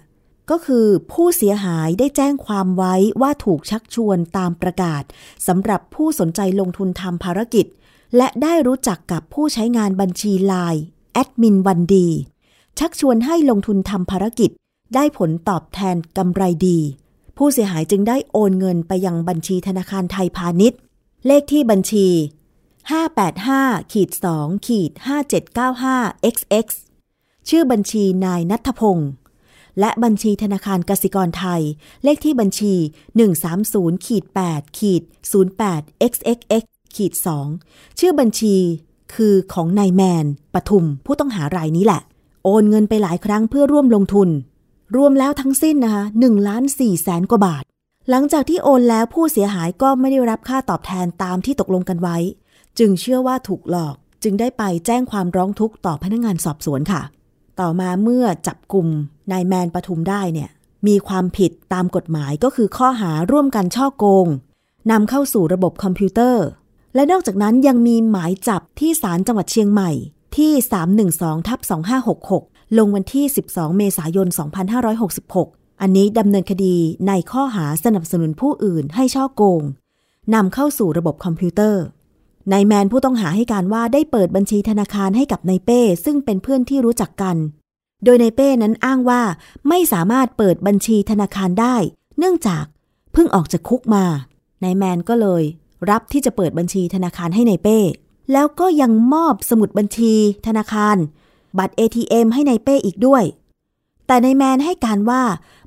[0.50, 5.02] ก็คือผู้เสียหายได้แจ้งความไว้ว่าถูกชักชวนตามประกาศ
[5.46, 7.66] สำหรับผู้สนใจลงทุนทำภารกิจ
[8.16, 12.08] และได้รู้จักกับผู้ใช้งานบัญชีไลน์แอดมินวันดี
[12.78, 14.50] ชักชวนให้ลงทุนทำภารกิจ
[14.94, 16.78] ได้ผลตอบแทนกำไรดี
[17.36, 20.78] ผู้เสียหายจึงได้โอนเงินไปยังบัญชีธนาคารไทยพาณิชย์
[21.26, 22.06] เลขที่บัญชี
[22.80, 24.90] 585ขีด2ขีด
[25.62, 26.66] 5795 xx
[27.48, 29.10] ชื่อบัญชีนายนัทพงศ์
[29.80, 31.62] และบัญชีธนาคารกสิกรไทย
[32.04, 32.74] เลขที่บัญชี
[33.40, 35.02] 130ขีด8ขีด
[35.56, 36.64] 08 xxx
[36.96, 37.12] ขีด
[37.56, 38.56] 2ชื่อบัญชี
[39.14, 42.00] คือของนายแมนปทุมผู้ต้องหารายนี้แหละ
[42.44, 44.28] โอนเงินไปหลายครั้งเพื่อร่วมลงทุน
[44.94, 47.64] รวมแล้วทั้งสิ้นนะคะ1ล้าน4แสนกว่าบาท
[48.10, 52.16] หลังจากที่โอนแล้วผู้เสียหายก็ไม่ได้รับค่าตอบแทนตามที่ตกลงกันไว้
[52.78, 57.02] จึงเชื่อว่าถูกหลอกจึงได้ไปแจ้งความร้องทุกข์ต่อพนักงานสอบสวนค่ะ
[57.60, 58.86] ต่อมาเมื่อจับกลุ่ม
[59.32, 60.50] นายแมนปทุมได้เนี่ย
[60.86, 64.26] มีความผิดตามกฎหมายก็คือข้อหาร่วมกันช่อโกง
[64.90, 66.46] นำเข้าสู่ระบบคอมพิวเตอร์
[66.94, 69.90] และนอกจากนั้นยังมีหมายจับที่ศาลจังหวัดเชียงใหม่
[70.36, 70.52] ที่
[71.04, 71.60] 312ทับ
[72.14, 74.28] 2566 ลงวันที่ 12 เมษายน
[75.04, 76.76] 2566 อันนี้ดำเนินคดี
[77.08, 79.62] ในข้อหาสนับสนุนผู้อื่นให้ช่อโกง
[80.34, 81.82] นำเข้าสู่ระบบคอมพิวเตอร์
[82.52, 87.36] นายแมนผู้ต้องหาให้การว่าได้เปิดบัญชีธนาคารให้กับนายเป้ ซึ่งเป็นเพื่อนที่รู้จักกัน
[88.04, 89.22] โดยนายเป้นั้นอ้างว่า
[89.68, 91.76] ไม่สามารถเปิดบัญชีธนาคารได้
[92.18, 92.64] เนื่องจาก
[93.12, 94.04] เพิ่งออกจากคุกมา
[94.62, 95.42] นายแมนก็เลย
[95.90, 97.78] รับที่จะเปิดบัญชีธนาคารให้นายเป้
[98.32, 100.14] แล้วก็ยังมอบสมุดบัญชี
[100.46, 100.96] ธนาคาร
[101.58, 103.24] บัตร ATM ให้นายเป้อีกด้วย
[104.06, 105.22] แต่นายแมนให้การว่า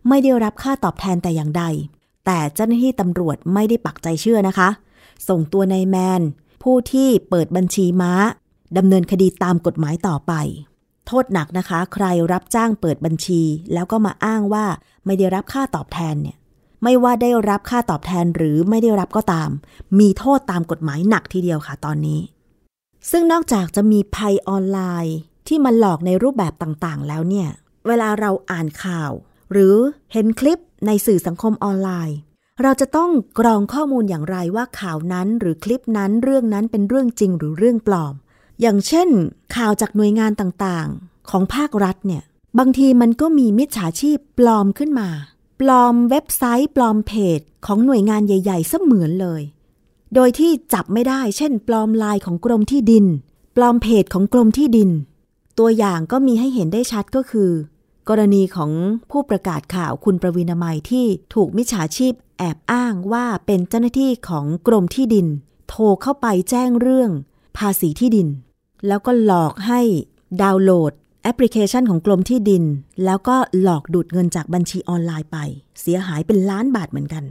[0.08, 1.64] ไม่ได้รับค่าตอบแทนแต่อย่างใด
[2.26, 4.70] แต่เจ้าหน้าที่ตำรวจไม่ได้ปักใจเชื่อนะคะ
[5.28, 6.22] ส่งตัวนายแมน
[6.64, 8.14] ผู้ที่เปิดบัญชีม้า
[8.78, 10.34] ดำเนินคดีตามกฎหมายต่อไป
[11.08, 13.42] โทษหนักนะคะ ใครรับจ้างเปิดบัญชี
[13.74, 14.66] แล้วก็มาอ้างว่า
[15.06, 16.38] ไม่ได้รับค่าตอบแทนเนี่ย
[16.84, 19.50] ไม่ว่าได้รับค่าตอบแทนหรือไม่ได้รับก็ตาม
[20.00, 22.20] มีโทษตามกฎหมายหนักทีเดียวค่ะตอนนี้
[23.12, 27.50] ซึ่งนอกจากจะมีภัยออนไลน์ ที่มันหลอกในรูปแบบต่างๆ แล้วเนี่ย
[27.88, 29.12] เวลาเราอ่านข่าว
[29.52, 29.76] หรือ
[30.14, 32.18] เห็นคลิปในสื่อสังคมออนไลน์
[32.62, 38.14] เราจะต้องกรองข้อมูลอย่างไรว่าข่าวนั้นหรือคลิปนั้นเรื่องนั้นเป็นเรื่องจริงหรือเรื่องปลอม
[38.62, 39.10] อย่างเช่น
[39.56, 42.24] ข่าวจากหน่วยงานต่างๆ ของภาครัฐเนี่ย
[42.60, 45.10] บางทีมันก็มีมิจฉาชีพปลอมขึ้นมา
[45.62, 49.42] ปลอมเว็บไซต์ปลอมเพจ ของหน่วยงานใหญ่ ๆ เสมือนเลย
[50.16, 53.06] โดยที่จับไม่ได้ เช่น ปลอมลายของกรมที่ดิน
[53.56, 54.90] ปลอมเพจของกรมที่ดิน
[55.60, 57.52] ตัวอย่างก็มีให้เห็นได้ชัดก็คือ
[58.10, 58.72] กรณีของ
[59.12, 65.28] ผู้ประกาศข่าวคุณประวินามัยที่ถูกมิจฉาชีพแอบอ้างว่าเป็นเจ้าหน้าที่ของกรมที่ดิน
[65.70, 67.12] โทรเข้าไปแจ้งเรื่อง
[67.58, 68.28] ภาษีที่ดิน
[68.88, 69.82] แล้วก็หลอกให้
[70.42, 70.94] ดาวน์โหลด
[71.24, 72.64] แอปพลิเคชันของกรมที่ดิน
[73.06, 75.38] แล้วก็หลอกดูดเงินจากบัญชีออนไลน์ไป
[75.82, 77.24] เสียหายเป็นล้านบาทเหมือนกัน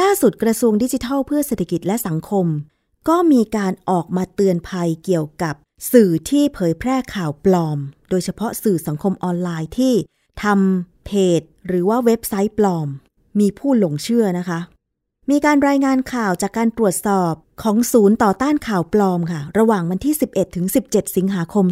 [0.00, 2.46] ล่าสุดกระทรวงดิจิทัลเพื่อเศรษฐกิจและสังคม
[3.08, 5.54] ก็มีการออกมาเตือนภัยเกี่ยวกับ
[5.92, 7.78] สื่อที่เผยแพร่ข่าวปลอม
[8.10, 9.94] โดยเฉพาะสื่อสังคมออนไลน์ที่
[10.42, 12.88] ทำเพจ หรือว่าเว็บไซต์ปลอม
[13.40, 14.60] มีผู้หลงเชื่อนะคะ
[15.30, 21.64] มีการรายงานข่าวจากการตรวจสอบของศูนย์ต่อต้านข่าวปลอมค่ะ ระหว่างวันที่ 11 ถึง 17 สิงหาคม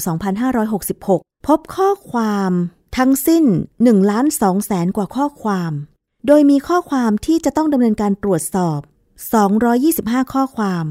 [0.71, 2.53] 2566 พบข้อความ
[2.97, 3.45] ทั้งสิ้น
[3.77, 5.73] 1ล้าน2แสนกว่าข้อความ
[6.27, 8.81] โดยมีข้อความที่จะต้องดำเนินการตรวจสอบ
[9.57, 10.85] 225 ข้อความ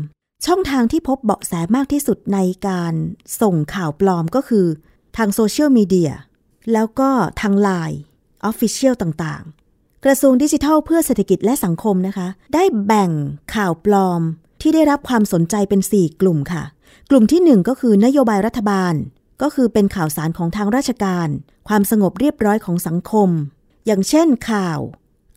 [0.45, 2.93] ช่องทางที่พบเบาะแสมากที่สุดในการ
[3.41, 4.65] ส่งข่าวปลอมก็คือ
[5.17, 6.11] ทางโซเชียลมีเดีย
[6.73, 7.09] แล้วก็
[7.41, 7.99] ทางไลน์
[8.45, 13.11] ออฟฟิเชียลต่างๆ กระทรวงดิจิทัลเพื่อเศรษฐกิจและสังคมนะคะ ได้แบ่ง
[13.55, 14.21] ข่าวปลอม
[14.61, 16.63] ที่ได้รับความสนใจเป็น 4 กลุ่มค่ะ
[17.09, 18.93] กลุ่มที่ 1 ก็คือนโยบายรัฐบาล
[19.41, 21.27] ก็คือเป็นข่าวสารของทางราชการ
[21.67, 23.29] ความสงบเรียบร้อยของสังคม
[23.85, 24.79] อย่างเช่นข่าว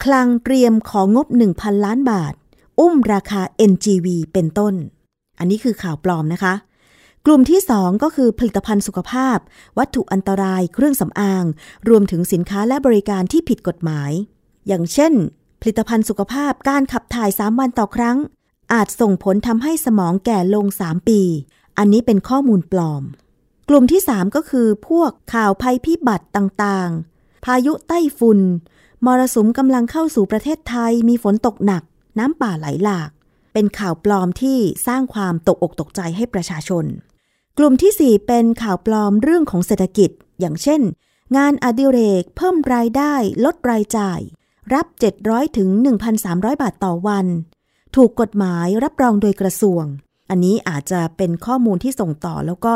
[0.04, 2.34] คลังเตรียมของงบ 1,000 ล้านบาท
[2.78, 4.74] อุ้มราคา NGV เป็นต้น
[5.38, 6.54] อันนี้คือข่าวปลอมนะคะ
[7.26, 9.38] กลุ่มที่ 2 ก็คือผลิตภัณฑ์สุขภาพ
[9.78, 11.44] วัตถุอันตราย เครื่องสำอาง
[11.88, 14.10] รวมถึงสินค้าและบริการที่ผิดกฎหมาย
[14.66, 15.12] อย่างเช่น
[15.60, 18.18] ผลิตภัณฑ์สุขภาพการขับถ่าย 3 วันต่อครั้ง
[18.72, 21.20] อาจส่งผลทำให้สมองแก่ลง 3 ปี
[21.78, 23.02] อันนี้เป็นข้อมูลปลอม
[23.68, 28.40] กลุ่มที่ 3 ก็คือพวกข่าวภัยพิบัติต่างๆ พายุไต้ฝุ่น
[29.06, 31.82] มรสุมกำลังเข้าสู่ประเทศไทยมีฝนตกหนัก
[32.18, 33.10] น้ำป่าไหลหลาก
[33.60, 36.84] เป็นข่าวปลอมที่สร้างความตกอกตกใจให้ประชาชน
[37.58, 40.80] กลุ่มที่ 4 เป็นข่าวปลอมเรื่องของเศรษฐกิจ อย่างเช่น
[41.36, 44.20] งานอดิเรก เพิ่มรายได้ ลดรายจ่าย
[44.74, 44.86] รับ
[45.22, 45.68] 700ถึง
[46.16, 47.26] 1,300 บาทต่อวัน
[47.96, 49.84] ถูกกฎหมายรับรองโดยกระทรวง
[50.30, 52.74] อันนี้อาจจะเป็นข้อมูลที่ส่งต่อแล้วก็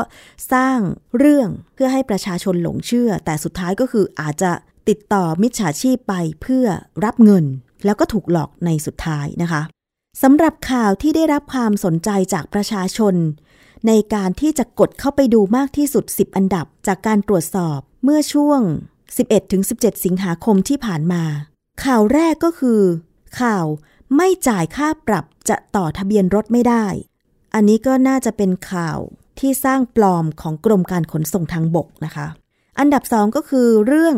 [0.52, 0.78] สร้าง
[1.18, 4.52] เรื่องเพื่อให้ประชาชนหลงเชื่อ แต่สุดท้ายก็คืออาจจะ
[4.88, 6.66] ติดต่อมิจฉาชีพไปเพื่อ
[7.04, 7.44] รับเงิน
[7.84, 9.62] แล้วก็ถูกหลอกในสุดท้ายนะคะ
[10.20, 13.14] สำหรับข่าวที่ได้รับความสนใจจากประชาชน
[13.86, 18.60] ในการที่จะกดเข้าไปดูมากที่สุด 10 อันดับจากการตรวจสอบเมื่อช่วง
[19.32, 21.22] 11-17 สิงหาคมที่ผ่านมา
[21.84, 22.80] ข่าวแรกก็คือ
[23.40, 23.64] ข่าว
[24.16, 26.86] ไม่จ่ายค่าปรับจะต่อทะเบียนรถไม่ได้
[27.54, 28.98] อันนี้ก็น่าจะเป็นข่าว
[29.38, 32.26] ที่สร้างปลอมของกรมการขนส่งทางบกนะคะ
[32.78, 34.16] อันดับสองก็คือเรื่อง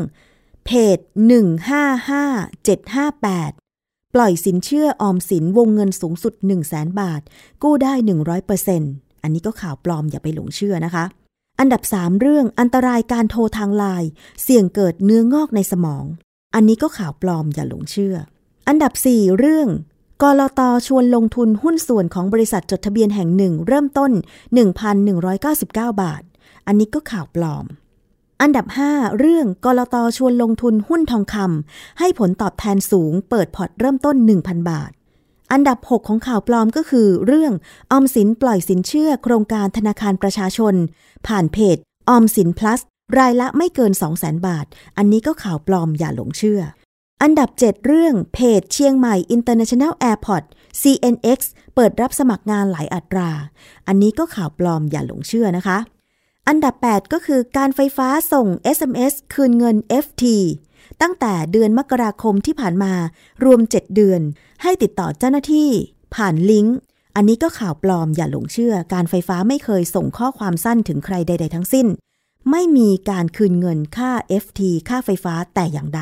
[0.65, 3.64] เพจ 155758
[4.15, 7.23] ปล่อยสินเชื่อออมสินวงเงินสูงสุด 1 0 0 0 0แบาท
[7.63, 8.81] กู้ได้ 100%อ
[9.23, 11.05] อันนี้ก็ข่าวปลอมอย่าไปหลงเชื่อนะคะ
[11.61, 14.11] อันดับ 3 เรื่องอันตรายการโทรทางไลน์
[14.43, 16.05] เสี่ยงเกิดเนื้องอกในสมอง
[16.55, 18.17] อันนี้ก็ข่าวปลอมอย่าหลงเชื่อ
[18.69, 19.69] อันดับ 4 เรื่อง
[20.23, 24.13] กลตชวนลงทุนหุ้นส่วนของบริษัทจดทะเบียนแห่งหนึ่ง เริ่มต้น
[24.87, 25.67] 1,199
[26.03, 26.23] บาท
[26.67, 27.65] อันนี้ก็ข่าวปลอม
[28.43, 34.91] อันดับ 5 เรื่องกลตชวนลงทุนหุ้นทองคำให้ผลตอบแทนสูงเปิดพอร์ตเริ่มต้น 1,000 บาท
[35.53, 37.53] อันดับ 6 ของข่าวปลอมก็คือ เรื่อง
[37.93, 40.75] ออมสินปล่อยสินเชื่อโครงการธนาคารประชาชน
[41.27, 41.77] ผ่านเพจ
[42.09, 42.81] ออมสิน plus
[43.19, 44.67] รายละไม่เกิน 200,000 บาท
[44.97, 46.61] อันนี้ก็ข่าวปลอมอย่าหลงเชื่อ
[47.23, 50.45] อันดับ 7 เรื่องเพจเชียงใหม่ International Airport
[50.81, 51.39] CNX
[51.75, 53.31] เปิดรับสมัครงานหลายอัตรา
[53.87, 55.79] อันนี้ก็ข่าวปลอมอย่าหลงเชื่อนะคะ
[56.49, 60.25] อันดับ 8 ก็คือการไฟฟ้าส่ง SMS คืนเงิน FT
[61.03, 62.93] ตั้งแต่เดือนมกราคมที่ผ่านมา
[63.45, 64.21] รวม 7 เดือน
[64.63, 65.71] ให้ติดต่อเจ้าหน้าที่
[66.15, 66.77] ผ่านลิงก์
[67.17, 71.87] อันนี้ก็ข่าวปลอมอย่าหลงเชื่อ การไฟฟ้าไม่เคยส่งข้อความสั้นถึงใครใด ๆ ทั้งสิ้น
[72.51, 74.11] ไม่มีการคืนเงินค่า
[74.45, 76.01] FT ค่าไฟฟ้าแต่อย่างใด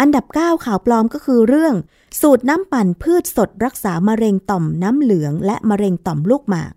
[0.00, 1.74] อันดับ 9 ข่าวปลอมก็คือเรื่อง
[2.20, 6.72] สูตรน้ำปั่นพืชสดรักษามะเร็งต่อมน้ำเหลือง และมะเร็งต่อมลูกหมาก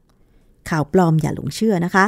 [0.69, 2.05] ข่าวปลอมอย่าหลงเชื่อนะคะ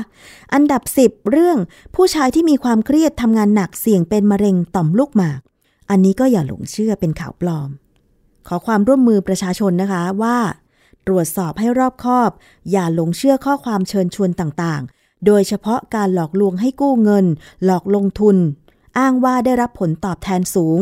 [0.54, 1.58] อันดับ 10 เรื่อง
[1.96, 5.40] ผู้ชายที่มีความเครียดทำงานหนักเสี่ยงเป็นมะเร็งต่อมลูกหมาก
[5.90, 7.70] อันนี้ก็อย่าหลงเชื่อเป็นข่าวปลอม
[8.48, 10.38] ขอความร่วมมือประชาชนนะคะว่า
[11.08, 12.30] ตรวจสอบให้รอบคอบ
[12.72, 17.26] อย่าหลงเชื่อข้อความเชิญชวนต่างๆ โดยเฉพาะการหลอกลวงให้กู้เงิน
[17.66, 18.38] หลอกลงทุน
[18.98, 20.80] อ้างว่าได้รับผลตอบแทนสูง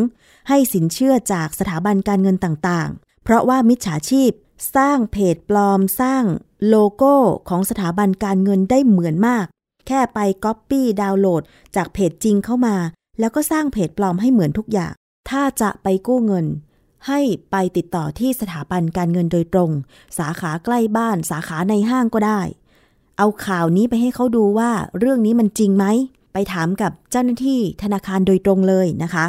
[0.50, 4.32] ให้สินเชื่อจากสถาบันการเงินต่างๆ เพราะว่ามิจฉาชีพ
[4.76, 6.24] สร้างเพจปลอมสร้าง
[6.68, 7.14] โลโก้
[7.50, 9.46] ของสถาบันการเงินได้เหมือนมาก
[9.88, 11.44] แค่ไปก๊อปปี้ดาวน์โหลด
[11.76, 12.76] จากเพจจริงเข้ามา
[13.20, 14.94] แล้วก็สร้างเพจปลอมให้เหมือนทุกอย่าง
[15.30, 16.46] ถ้าจะไปกู้เงิน
[17.08, 17.20] ให้
[17.52, 19.72] ไปติดต่อที่สถาบันการเงินโดยตรง
[20.18, 22.42] สาขาใกล้บ้าน สาขาในห้างก็ได้
[23.18, 25.86] เอาข่าวนี้ไปให้เขาดูว่า เรื่องนี้มันจริงไหม
[26.34, 29.26] ไปถามกับเจ้าหน้าที่ธนาคารโดยตรงเลยนะคะ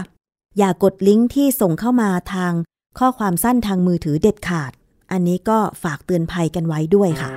[0.59, 2.53] อย่ากดลิงก์ที่ส่งเข้ามาทาง
[2.99, 4.73] ข้อความสั้นทางมือถือเด็ดขาด
[5.13, 7.31] อันนี้ก็ฝากเตือนภัยกันไว้ด้วยค่ะ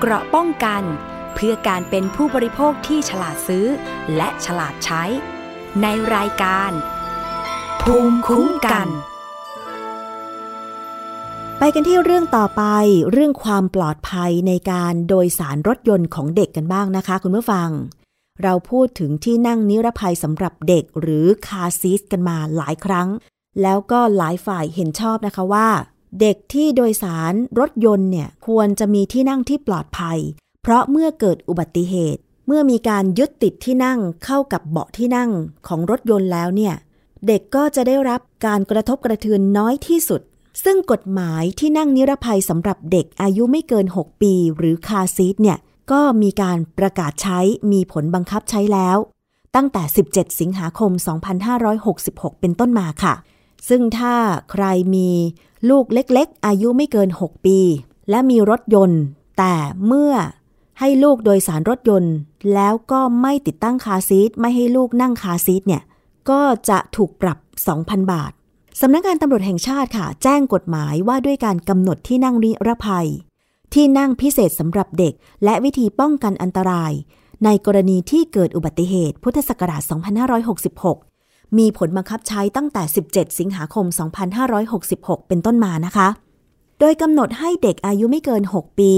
[0.00, 0.82] เกราะป้องกัน
[1.34, 3.66] เพื่อการเป็นผู้บริโภคที่ฉลาดซื้อ
[4.16, 5.02] และฉลาดใช้
[5.82, 6.70] ในรายการ
[7.82, 8.88] ภูมิคุ้มกัน
[11.58, 12.62] ไปกันที่เรื่องต่อไป
[13.12, 17.68] เรื่องความปลอดภัยในการโดยสารรถยนต์ของเด็กกันบ้างนะคะ คุณผู้ฟัง
[18.42, 23.08] เราพูดถึงที่นั่งนิรภัยสำหรับเด็กหรือคาร์ซีสกันมาหลายครั้ง
[23.62, 25.68] แล้วก็หลายฝ่ายเห็นชอบนะคะว่า
[26.20, 30.18] เด็กที่โดยสารรถยนต์เนี่ยควรจะมีที่นั่งที่ปลอดภัย
[30.62, 35.30] เพราะเมื่อเกิดอุบัติเหตุ เมื่อมีการยึดติดที่นั่งเข้ากับเบาะที่นั่ง
[35.66, 36.74] ของรถยนต์แล้วเนี่ย
[37.26, 40.20] เด็กก็จะได้รับการกระทบกระเทือนน้อยที่สุด
[40.64, 45.58] ซึ่งกฎหมายที่นั่งนิรภัยสำหรับเด็กอายุไม่เกิน 6 ปี หรือคาซีทเนี่ย
[45.92, 47.38] ก็มีการประกาศใช้
[47.72, 48.98] มีผลบังคับใช้แล้ว
[49.54, 50.90] ตั้งแต่ 17 สิงหาคม
[51.66, 53.14] 2566 เป็นต้นมาค่ะ
[53.68, 54.14] ซึ่งถ้า
[54.50, 55.10] ใครมี
[55.70, 57.58] ลูกเล็กๆ อายุไม่เกิน 6 ปี
[58.10, 59.02] และมีรถยนต์
[59.38, 59.54] แต่
[59.86, 60.12] เมื่อ
[60.80, 62.14] ให้ลูกโดยสารรถยนต์
[62.54, 65.82] แล้วก็ไม่ติดตั้งคาซีทไม่ให้ลูกนั่งคาซีทเนี่ย
[66.30, 67.38] ก็จะถูกปรับ
[67.74, 68.32] 2,000 บาท
[68.80, 73.08] สำนักงานตำรวจแห่งชาติค่ะ แจ้งกฎหมายว่าด้วยการกำหนดที่นั่งนิรภัย
[73.74, 76.92] ที่นั่งพิเศษสำหรับเด็ก และวิธีป้องกันอันตราย
[77.44, 79.82] ในกรณีที่เกิดอุบัติเหตุพุทธศักราช
[80.50, 81.13] 2566
[81.58, 83.86] มีผลบังคับใช้ตั้งแต่ 17 สิงหาคม
[84.58, 86.08] 2566 เป็นต้นมานะคะ
[86.80, 88.92] โดยกำหนดให้เด็กอายุไม่เกิน 6 ปี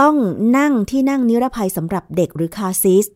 [0.00, 0.16] ต้อง
[0.58, 3.06] นั่งที่นั่งนิรภัยสำหรับเด็กหรือคาร์ซีส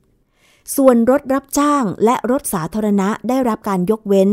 [0.77, 4.31] ส่วนรถรับจ้างและรถสาธารณะได้รับการยกเว้น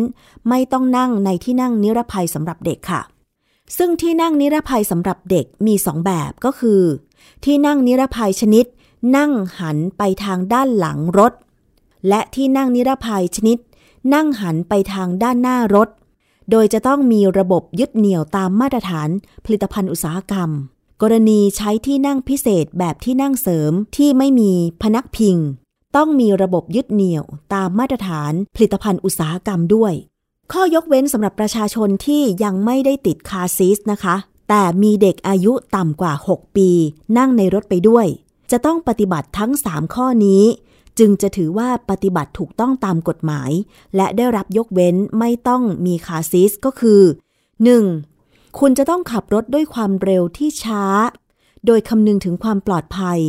[0.50, 3.02] ไม่ต้องนั่งในที่นั่งนิรภัยสำหรับเด็กค่ะ
[3.78, 6.82] ซึ่งที่นั่งนิรภัยสำหรับเด็กมีสองแบบก็คือ
[7.46, 8.66] ที่นั่งนิรภัยชนิด
[9.16, 11.34] นั่งหันไปทางด้านหลังรถ
[12.08, 13.58] และที่นั่งนิรภัยชนิด
[14.14, 15.90] นั่งหันไปทางด้านหน้ารถ
[16.52, 19.10] โดยจะต้องมีระบบยึดเหนี่ยวตามมาตรฐาน
[19.46, 20.50] ผลิตภัณฑ์อุตสาหกรรม
[21.02, 25.38] กรณีใช้ที่นั่งพิเศษแบบที่นั่งเสริมที่ไม่มีพนักพิง
[25.96, 29.94] ต้องมีระบบยึดเหนี่ยวตามมาตรฐานผลิตภัณฑ์อุตสาหกรรมด้วย
[30.52, 34.16] ข้อยกเว้นสำหรับประชาชนที่ยังไม่ได้ติดคาซีสนะคะ
[34.50, 36.70] แต่มีเด็กอายุต่ำกว่า 6 ปี
[37.18, 38.08] นั่งในรถไปด้วย
[38.52, 40.44] จะต้องปฏิบัติทั้ง 3 ข้อนี้
[41.00, 43.52] จึงจะถือว่าปฏิบัติถูกต้องตามกฎหมาย
[43.96, 47.02] และได้รับยกเว้นไม่ต้องมีคาซีสก็คือ
[47.80, 48.60] 1.
[48.60, 50.84] คุณจะต้องขับรถด้วยความเร็วที่ช้า
[51.66, 53.20] โดยคำนึงถึงความปลอดภัย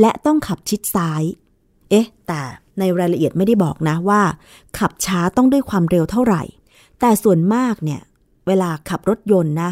[0.00, 1.22] และต้องขับชิดซ้าย
[1.90, 2.40] เอ๊ะ แต่
[2.78, 4.22] ในรายละเอียดไม่ได้บอกนะว่า
[4.78, 6.42] ขับช้าต้องด้วยความเร็วเท่าไหร่
[7.00, 8.00] แต่ส่วนมากเนี่ย
[8.46, 9.70] เวลาขับรถยนต์นะ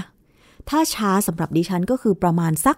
[0.69, 2.77] ถ้าช้าสำหรับดิฉันก็คือประมาณสัก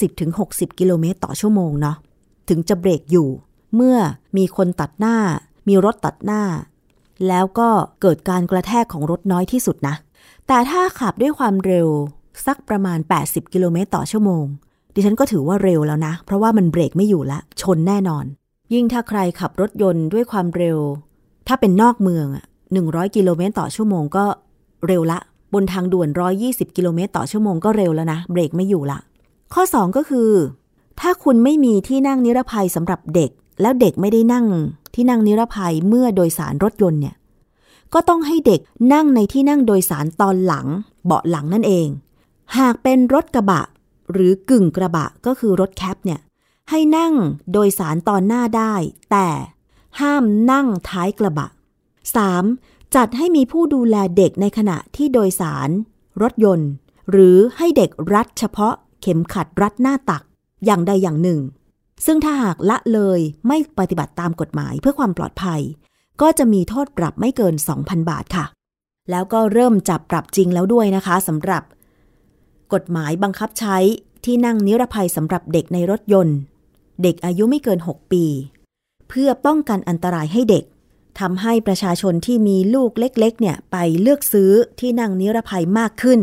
[0.00, 1.96] 50-60 กิโลเมตรต่อชั่วโมงเนาะ
[2.48, 3.28] ถึงจะเบรกอยู่
[3.74, 3.96] เมื่อ
[4.36, 5.16] มีคนตัดหน้า
[5.68, 6.42] มีรถตัดหน้า
[7.28, 7.68] แล้วก็
[8.00, 9.94] เกิดการกระแทกของรถน้อยที่สุดนะ
[10.46, 11.88] แต่ถ้าขับด้วยความเร็ว
[12.46, 14.44] สักประมาณ 80 กิโลเมตรต่อชั่วโมง
[14.94, 18.24] ดิฉันก็ถือว่าเร็วแล้วนะ เพราะว่ามันเบรกไม่อยู่ละ ชนแน่นอน
[18.72, 20.78] ยิ่งถ้าใครขับรถยนต์ด้วยความเร็ว
[21.46, 22.44] ถ้าเป็นนอกเมืองอะ
[22.80, 24.24] 100 กิโลเมตรต่อชั่วโมงก็
[24.86, 25.18] เร็วละ
[25.54, 26.08] บนทางด่วน
[26.42, 28.98] 120 กิโลเมตรต่อชั่วโมงก็เร็วแล้วนะ เบรกไม่อยู่ละ
[29.54, 30.30] ข้อ 2 ก็คือ
[31.00, 33.30] ถ้าคุณไม่มีที่นั่งนิรภัยสำหรับเด็ก
[33.60, 34.46] แล้วเด็กไม่ได้นั่ง
[34.94, 37.16] ที่นั่งนิรภัยเมื่อโดยสารรถยนต์เนี่ย
[37.94, 38.60] ก็ต้องให้เด็ก
[38.92, 40.66] นั่งในที่นั่งโดยสารตอนหลัง
[41.04, 41.88] เบาะหลังนั่นเอง
[42.58, 43.62] หากเป็นรถกระบะ
[44.12, 46.20] หรือกึ่งกระบะก็คือรถแคปเนี่ย
[46.70, 47.14] ให้นั่ง
[47.52, 48.74] โดยสารตอนหน้าได้
[49.10, 49.28] แต่
[50.00, 51.46] ห้ามนั่งท้ายกระบะ
[52.20, 52.94] 3.
[52.94, 55.70] จัดให้มีผู้ดูแลเด็กในขณะที่โดยสาร
[56.22, 56.70] รถยนต์
[57.10, 60.22] หรือให้เด็กรัดเฉพาะเข็มขัดรัดหน้าตัก
[60.64, 61.40] อย่างใดอย่างหนึ่ง
[62.06, 65.60] ซึ่งถ้าหากละเลยไม่ปฏิบัติตามกฎหมายเพื่อความปลอดภัย
[66.20, 68.44] ก็จะมีโทษปรับไม่เกิน 2,000 บาทค่ะ
[69.10, 71.62] แล้วก็เริ่มจับปรับจริงแล้วด้วยนะคะสำหรับ
[72.72, 73.76] กฎหมายบังคับใช้
[74.24, 76.36] ที่นั่งนิรภัยสำหรับเด็กในรถยนต์
[77.02, 78.24] เด็กอายุไม่เกิน 6 ปี
[79.08, 80.64] เพื่อป้องกันอันตรายให้เด็ก
[81.20, 86.20] ทำให้ประชาชนที่มีลูกเล็กๆ เนี่ยไปเลือกซื้อที่นั่งนิรภัยมากขึ้น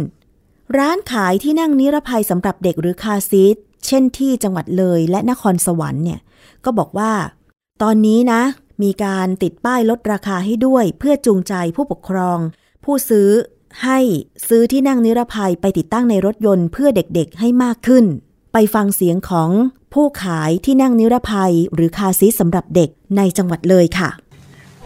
[0.77, 6.19] ร้านขายที่นั่งนิรภัยสำหรับเด็กหรือคาร์ซีทเช่นที่จังหวัดเลยและนครสวรรค์เนี่ย
[6.65, 7.11] ก็บอกว่า
[7.81, 8.41] ตอนนี้นะ
[8.83, 12.39] มีการติดป้ายลดราคาให้ด้วย เพื่อจูงใจผู้ปกครอง
[12.83, 13.29] ผู้ซื้อ
[13.83, 13.99] ให้
[14.47, 18.05] ซื้อที่นั่งนิรภัยไปติดตั้งในรถยนต์เพื่อเด็กๆให้มากขึ้น
[18.53, 19.49] ไปฟังเสียงของ
[19.93, 24.09] ผู้ขายที่นั่งนิรภัย หรือคาร์ซีทสำหรับเด็กในจังหวัดเลยค่ะ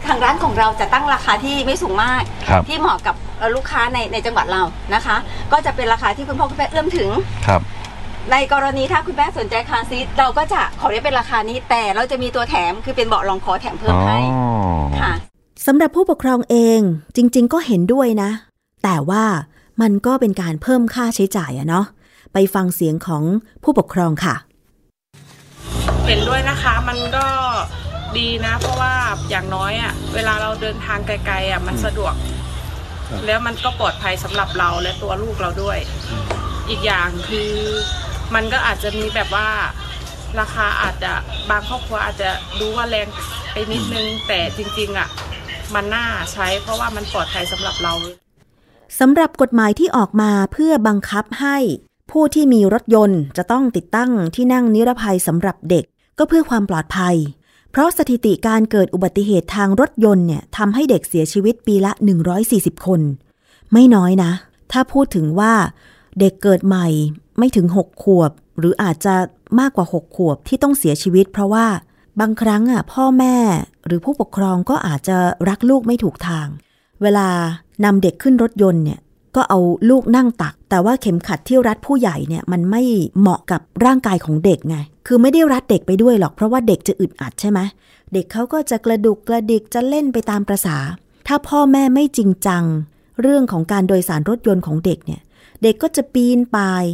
[0.06, 4.62] ทางร้านของเราจะตั้งราคาที่ไม่สูงมากครับที่เหมาะกับเอ่อ ลูกค้าในในจังหวัดเรา
[4.94, 5.16] นะคะ
[5.52, 7.10] ก็จะเป็นราคาที่คุณพ่อคุณแม่เอื้อมถึง
[7.46, 7.60] ครับ
[8.30, 14.18] ในกรณีถ้าคุณแม่สนใจคาร์ซีทเราก็จะขอได้เป็นราคานี้ แต่เราจะมีตัวแถมคือเป็นเบาะรองคอแถมเพิ่มให้
[15.00, 15.12] ค่ะ
[15.66, 16.80] สำหรับผู้ปกครองเอง
[17.16, 18.30] จริง ๆ ก็เห็นด้วยนะ
[18.84, 19.24] แต่ว่า
[19.82, 21.86] มันก็เป็นการเพิ่มค่าใช้จ่ายอะเนาะ
[22.32, 23.22] ไปฟังเสียงของ
[23.62, 24.34] ผู้ปกครองค่ะ
[26.06, 27.26] เห็นด้วยนะคะมันก็
[28.18, 28.94] ดีนะ เพราะว่า
[29.30, 32.14] อย่างน้อยอะ่ะเวลาเราเดินทางไกลๆอะมันสะดวก
[33.26, 35.78] แล้วมันก็ปลอดภัยสำหรับเราและตัวลูกเราด้วย
[36.68, 37.52] อีกอย่างคือ
[38.34, 39.48] มันก็อาจจะมีแบบว่า
[40.40, 41.12] ราคาอาจจะ
[41.50, 43.06] บางครอบครัวอาจจะดูว่าแรง
[43.52, 45.08] ไปนิดนึง แต่จริงๆอะ
[45.74, 47.92] มันน่าใช้เพราะว่ามันปลอดภัยสำหรับเรา
[49.00, 51.56] สำหรับกฎหมายที่ออกมาเพื่อบังคับให้
[52.10, 55.84] ผู้ที่มีรถยนต์จะต้องติดตั้งที่นั่งนิรภัยสำหรับเด็ก
[56.18, 57.16] ก็เพื่อความปลอดภัย
[57.72, 61.92] เพราะสถิติการเกิดอุบัติเหตุทางรถยนต์เนี่ยทำให้เด็กเสียชีวิตปีละ
[62.38, 63.00] 140 คน
[63.72, 64.32] ไม่น้อยนะ
[64.72, 65.52] ถ้าพูดถึงว่า
[66.20, 66.86] เด็กเกิดใหม่
[67.38, 69.14] ไม่ถึง 6 ขวบ หรืออาจจะ
[69.60, 71.66] มากกว่า 6 ขวบที่ต้องเสียชีวิต เพราะว่า
[72.20, 73.36] บางครั้งอะพ่อแม่
[73.86, 75.16] หรือผู้ปกครองก็อาจจะ
[75.48, 76.46] รักลูกไม่ถูกทาง
[77.02, 77.28] เวลา
[77.84, 79.00] นำเด็กขึ้นรถยนต์เนี่ย
[79.36, 79.58] ก็เอา
[79.90, 82.82] ลูกนั่งตัก แต่ว่าเข็มขัดที่รัดผู้ใหญ่เนี่ยมันไม่
[83.18, 84.76] เหมาะกับร่างกายของเด็กไง
[85.06, 87.60] คือไม่ได้รัดเด็กไปด้วยหรอกเพราะว่าเด็กจะอึดอัดใช่ไหม
[88.12, 90.76] เด็กเขาก็จะกระดุกกระดิกจะเล่นไปตามประษา
[91.26, 92.64] ถ้าพ่อแม่ไม่จริงจัง
[93.22, 95.20] เรื่องของการโดยสารรถยนต์ของเด็กเนี่ย
[95.62, 96.84] เด็กก็จะปีนป่าย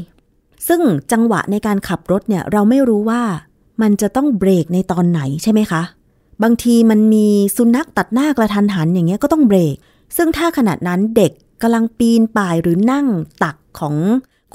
[0.69, 0.81] ซึ่ง
[1.13, 3.23] จังหวะในการขับรถเนี่ยเราไม่รู้ว่า
[3.83, 5.83] มันจะต้องเบรกในตอนไหนใช่ไหมคะ
[6.43, 9.77] บางทีมันมีสุนัขตัดหน้ากระทันหันอย่างเงี้ยก็ต้องเบรก
[10.17, 13.07] ซึ่งถ้าขณะนั้นเด็กกำลังปีนป่ายหรือนั่ง
[13.45, 13.95] ตักของ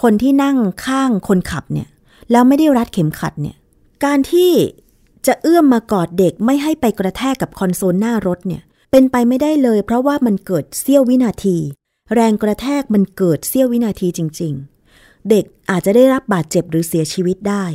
[0.02, 1.88] คนที่นั่งข้างคนขับเนี่ย
[2.32, 3.56] แล้วไม่ได้รัดเข็มขัดเนี่ย
[4.06, 4.52] การที่
[5.28, 11.58] จะเอื้อมมากอดเด็กไม่ให้ไปกระแทกกับคอนโซลหน้ารถเนี่ย เป็นไปไม่ได้เลย เพราะว่ามันเกิดเสี้ยววินาที
[12.14, 14.54] แรงกระแทกมันเกิดเสี้ยววินาทีจริง
[14.92, 17.66] ๆ เด็กอาจจะได้รับบาดเจ็บหรือเสียชีวิตได้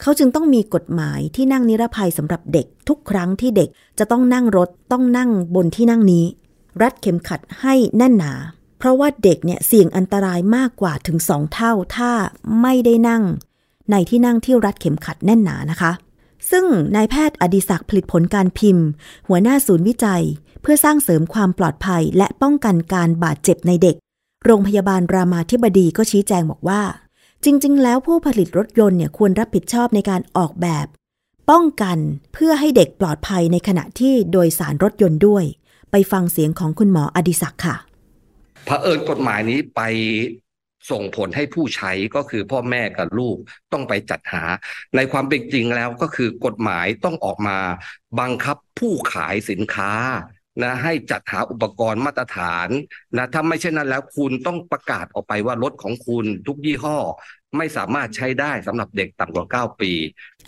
[0.00, 6.24] เขาจึงต้องมีกฎหมายที่นั่งนิรภัยสำหรับเด็กทุกครั้งที่เด็กจะต้องนั่งรถต้องนั่งบนที่นั่งนี้
[6.82, 8.32] รัดเข็มขัดให้แน่นหนา
[8.78, 12.12] เพราะว่าเด็กเนี่ยเสี่ยงอันตรายมากกว่าถึงสองเท่าถ้า
[12.60, 13.22] ไม่ได้นั่ง
[13.90, 15.92] ในที่นั่งที่รัดเข็มขัดแน่นหนานะคะ
[16.50, 16.64] ซึ่ง
[16.96, 18.86] นายแพทย์อดิศักดิ์ผลิตผลการพิมพ์
[19.28, 20.24] หัวหน้าศูนย์วิจัย
[20.62, 23.96] เพื่อสร้างเสริมความปลอดภัย และป้องกันการบาดเจ็บในเด็ก
[24.44, 26.82] โรงพยาบาลรามาธิบดีก็ชี้แจงบอกว่า
[27.44, 30.86] จริง ๆ แล้วผู้ผลิตรถยนต์เนี่ยควรรับผิดชอบในการออกแบบ
[31.50, 31.98] ป้องกัน
[32.32, 35.44] เพื่อให้เด็กปลอดภัยในขณะที่โดยสารรถยนต์ด้วย
[35.90, 37.76] ไปฟังเสียงของคุณหมออดิศักดิ์ค่ะ
[38.64, 39.80] เผอิญกฎหมายนี้ไป
[40.90, 43.36] ส่งผลให้ผู้ใช้ก็คือพ่อแม่กับลูก
[43.72, 44.42] ต้องไปจัดหา
[44.96, 47.58] ในความเป็นจริงแล้วก็คือกฎหมายต้องออกมา
[48.20, 49.92] บังคับผู้ขายสินค้า
[50.62, 52.68] นะให้จัดหาอุปกรณ์มาตรฐาน
[53.16, 56.98] นะถ้าไม่เช่นนั้นแล้วคุณต้องประกาศออกไปว่ารถของคุณทุกยี่ห้อ
[57.56, 59.92] ไม่สามารถใช้ได้สำหรับเด็กต่ำกว่า 9 ปี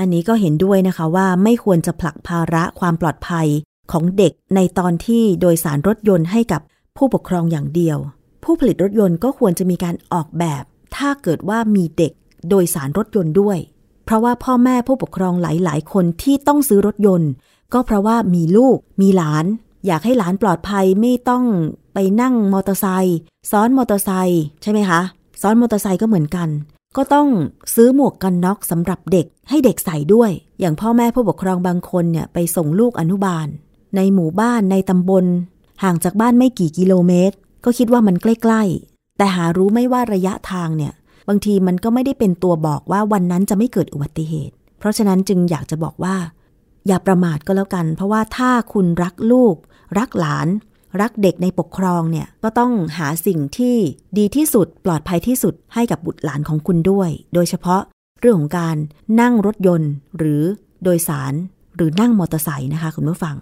[0.01, 3.49] อันนี้ก็เห็นด้วยนะคะว่าไม่ควรจะผลักภาระความปลอดภัย
[3.93, 6.63] ของเด็กในตอนที่โดยสารรถยนต์ให้กับ
[6.97, 7.99] ผู้ปกครองอย่างเดียว
[8.45, 10.65] ผู้ผลิตรถยนต์ก็ควรจะมีการออกแบบ
[10.97, 12.13] ถ้าเกิดว่ามีเด็ก
[12.49, 13.59] โดยสารรถยนต์ด้วย
[14.05, 17.31] เพราะว่าพ่อแม่ผู้ปกครองหลาย ๆ คนที่ต้องซื้อรถยนต์
[17.73, 19.45] ก็เพราะว่ามีลูก มีหลาน
[19.87, 21.45] อยากให้หลานปลอดภัยไม่ต้อง
[21.95, 23.19] ไปนั่งมอเตอร์ไซค์
[23.51, 25.01] ซ้อนมอเตอร์ไซค์ใช่ไหมคะ
[25.43, 26.49] ซ้อนมอเตอร์ไซค์ก็เหมือนกัน
[26.97, 27.29] ก็ต้อง
[27.75, 30.31] ซื้อหมวกกันน็อกสำหรับเด็กให้เด็กใส่ด้วย
[30.61, 33.47] อย่างพ่อแม่ผู้ปกครองบางคนเนี่ยไปส่งลูกอนุบาล
[33.97, 35.25] ในหมู่บ้านในตำบล
[35.83, 40.93] ห่างจากบ้านไม่กี่กิโลเมตร ก็คิดว่ามันใกล้ๆ แต่หารู้ไม่ว่าระยะทางเนี่ย
[41.29, 46.17] บางทีมันก็ไม่ได้เป็นตัวบอกว่าวันนั้นจะไม่เกิดอุบัติเหตุ เพราะฉะนั้นจึงอยากจะบอกว่า
[46.87, 49.57] อย่าประมาทก็แล้วกัน เพราะว่าถ้าคุณรักลูก
[49.99, 50.49] รักหลาน
[51.01, 53.77] รักเด็กในปกครองเนี่ย ก็ต้องหาสิ่งที่
[54.19, 57.83] ดีที่สุดปลอดภัยที่สุดให้กับบุตรหลานของคุณด้วย โดยเฉพาะ
[58.21, 58.77] เรื่องของการ
[59.21, 60.43] นั่งรถยนต์ หรือ
[60.85, 61.35] โดยสาร
[61.77, 63.37] หรือนั่งมอเตอร์ไซค์นะคะคุณผู้ฟัง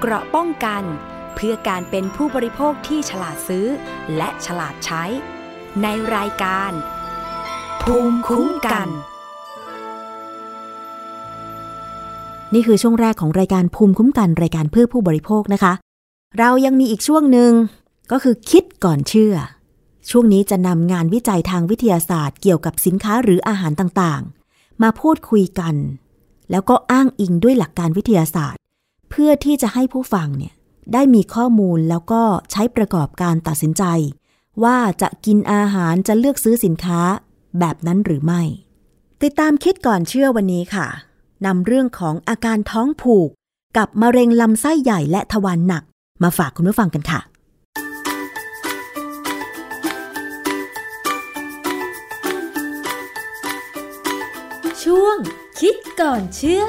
[0.00, 0.82] เกราะป้องกัน
[1.36, 3.66] เพื่อการเป็นผู้บริโภคที่ฉลาดซื้อ
[4.16, 5.04] และฉลาดใช้
[5.82, 6.72] ในรายการ
[7.82, 8.88] ภูมิคุ้มกัน
[12.54, 15.72] นี่คือช่วงแรกของรายการภูมิคุ้มกันรายการเพื่อผู้บริโภคนะคะ
[16.38, 17.52] เรายังมีอีกช่วงหนึ่ง
[18.10, 19.34] ก็คือคิดก่อนเชื่อ
[20.10, 25.74] ช่วงนี้จะนำงานวิจัยทางวิทยาศาสตร์ เกี่ยวกับสินค้าหรืออาหารต่างๆ มาพูดคุยกัน
[26.50, 28.60] แล้วก็อ้างอิงด้วยหลักการวิทยาศาสตร์
[29.10, 30.54] เพื่อที่จะให้ผู้ฟังเนี่ย
[30.92, 32.22] ได้มีข้อมูลแล้วก็
[32.52, 33.84] ใช้ประกอบการตัดสินใจ
[34.64, 37.00] ว่าจะกินอาหารจะเลือกซื้อสินค้า
[37.58, 38.42] แบบนั้นหรือไม่
[39.22, 40.86] ติดตามคิดก่อนเชื่อวันนี้ค่ะ
[41.46, 43.28] นำเรื่องของอาการท้องผูก
[43.76, 45.82] กับมะเร็งลำไส้ใหญ่และทวารหนัก
[46.22, 47.20] มาฝากคุณผู้ฟังกันค่ะ
[54.82, 55.16] ช่วง
[55.60, 56.64] คิดก่อนเชื่อ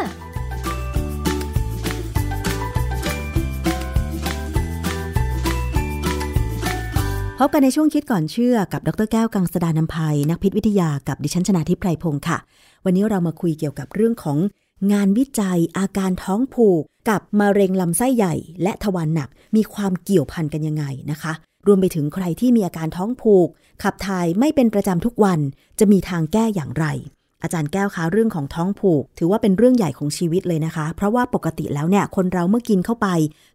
[7.42, 12.38] พบกันในช่วงคิดก่อนเชื่อกับดรแก้วกังสดานนภัย นักพิษวิทยากับดิฉันชนาทิพไพรพงศ์ค่ะ
[12.86, 14.38] วันนี้เรามาคุยเกี่ยวกับเรื่องของ
[14.92, 18.34] งานวิจัยอาการท้องผูก กับมะเร็งลำไส้ใหญ่
[18.64, 21.34] และทวารหนักมีความเกี่ยวพันกันยังไงนะคะ
[21.68, 23.48] รวมไปถึงใครที่มีอาการท้องผูก
[23.84, 25.40] ขับถ่ายไม่เป็นประจำทุกวัน
[25.80, 26.86] จะมีทางแก้อย่างไร
[27.44, 33.08] อาจารย์แก้วคะเรื่องของท้องผูก ถือว่าเป็นเรื่องใหญ่ของชีวิตเลยนะคะ เพราะว่าปกติแล้วเนี่ยคนเราเมื่อกินเข้าไป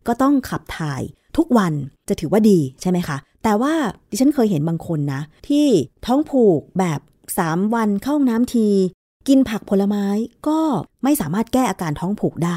[0.07, 1.03] ก็ต้องขับถ่าย
[1.37, 1.73] ทุกวัน
[2.09, 3.73] จะถือว่าดีใช่ไหมคะ แต่ว่า
[4.11, 5.67] ดิฉันเคยเห็นบางคนนะ ที่
[6.07, 7.01] ท้องผูกแบบ
[7.37, 8.69] 3 วันเข้าห้องน้ำที
[9.29, 10.07] กินผักผลไม้
[10.49, 10.59] ก็
[11.05, 12.57] ไม่สามารถแก้อาการท้องผูกได้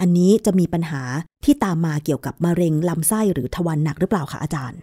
[0.00, 1.02] อันนี้จะมีปัญหา
[1.44, 4.78] ที่ตามมาเกี่ยวกับมะเร็งลำไส้หรือทวารหนักหรือเปล่าคะอาจารย์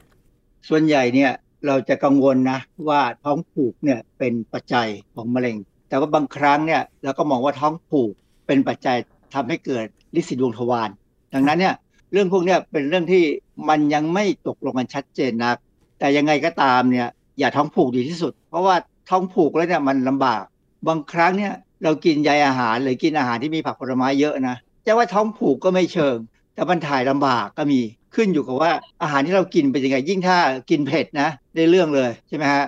[0.70, 1.32] ส่วนใหญ่เนี่ย
[1.68, 5.58] เราจะกังวลนะว่าท้องผูกเนี่ยเป็นปัจจัยของมะเร็ง
[5.90, 8.12] แต่ว่าบางครั้งเนี่ยเราก็มองว่าท้องผูก
[8.48, 8.98] เป็นปัจจัย
[9.34, 9.86] ทำให้เกิด
[10.16, 10.90] ลิสิดวงทวาร
[11.34, 11.76] ดังนั้นเนี่ย
[12.12, 13.24] เรื่องพวกนี้เป็นเรื่องที่
[13.70, 15.56] มันยังไม่ตกลงกันชัดเจนนัก
[16.00, 17.10] แต่ยังไงก็ตามเนี่ย
[17.40, 18.76] อย่าท้องผูกดีที่สุด เพราะว่า
[19.10, 20.44] ท้องผูกแล้วเนี่ยมันลำบาก
[20.88, 21.54] บางครั้งเนี่ย
[21.84, 26.18] เรากินใยอาหารหรือกินอาหารที่มีผักผลไม้เยอะนะจะว่าท้องผูกก็ไม่เชิง
[26.54, 27.80] แต่มันถ่ายลำบากก็มี
[28.16, 30.38] ขึ้นอยู่กับว่าอาหารที่เรากินเป็นยังไงยิ่งถ้า
[30.70, 32.66] กินเผ็ดนะได้เรื่องเลยใช่ไหมฮะ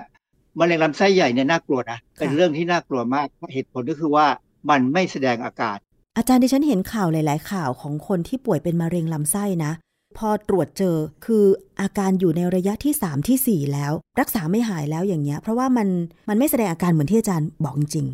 [0.58, 4.26] มะเร็งลำไส้ใหญ่เนี่ยน่ากลัวนะเป็นเรื่องที่น่า กลัวมากเหตุผลก็คือว่า
[4.70, 5.76] มันไม่แสดงอาการ
[6.18, 9.72] อาจารย์ดิฉันเห็นข่าวหลาย ๆ ข่าวของคนที่ป่วยเป็นมะเร็งลำไส้นะ
[10.18, 11.44] พอตรวจเจอคือ
[11.80, 15.88] อาการอยู่ในระยะที่ 3 ที่ 4 แล้ว รักษาไม่หายแล้วอย่างเงี้ย เพราะว่ามัน
[16.28, 18.06] มันไม่แสดงอาการเหมือนที่อาจารย์บอกจริง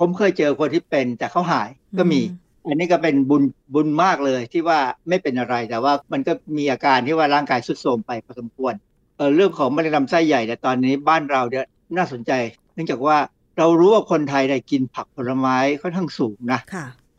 [0.00, 2.20] ผมเคยเจอคนที่เป็นแต่เขาหายก็มี
[2.66, 3.42] อันนี้ก็เป็นบุญ
[3.74, 4.78] บุญมากเลยที่ว่า
[5.08, 8.74] ไม่เป็นอะไรแต่ว่ามันก็มีอาการที่ว่าร่างกายสุดโทรมไปพอสมควร
[9.16, 12.32] เออเรื่องของมะเร็งลำไส้ใหญ่แต่ตอนนี้บ้านเราเนี่ยน่าสนใจ
[12.74, 13.16] เนื่องจากว่า
[13.58, 16.60] เรารู้ว่าคนไทยได้กินผักผลไม้ค่อนข้างสูงนะ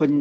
[0.02, 0.12] ค่ะคน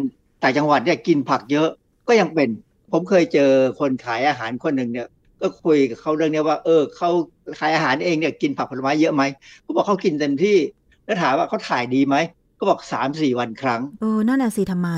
[0.43, 1.69] ต่างจังหวัดเนี่ยกินผักเยอะ
[2.09, 2.49] ก็ยังเป็น
[2.93, 3.51] ผมเคยเจอ
[3.81, 5.09] คนขายอาหารคนหนึ่งเนี่ย
[5.41, 7.11] ก็คุยกับเขาเรื่องนี้ว่า เออเขา
[7.59, 9.23] ขายอาหารเองเนี่ยกินผักผลไม้เยอะไหม
[9.63, 10.57] เขาบอกเขากินเต็มที่
[11.05, 12.17] แล้วถามว่าเขาถ่ายดีไหม
[12.59, 14.91] ก็บอกสามสี่วันครั้งเออนั่นน่ะสิทำไม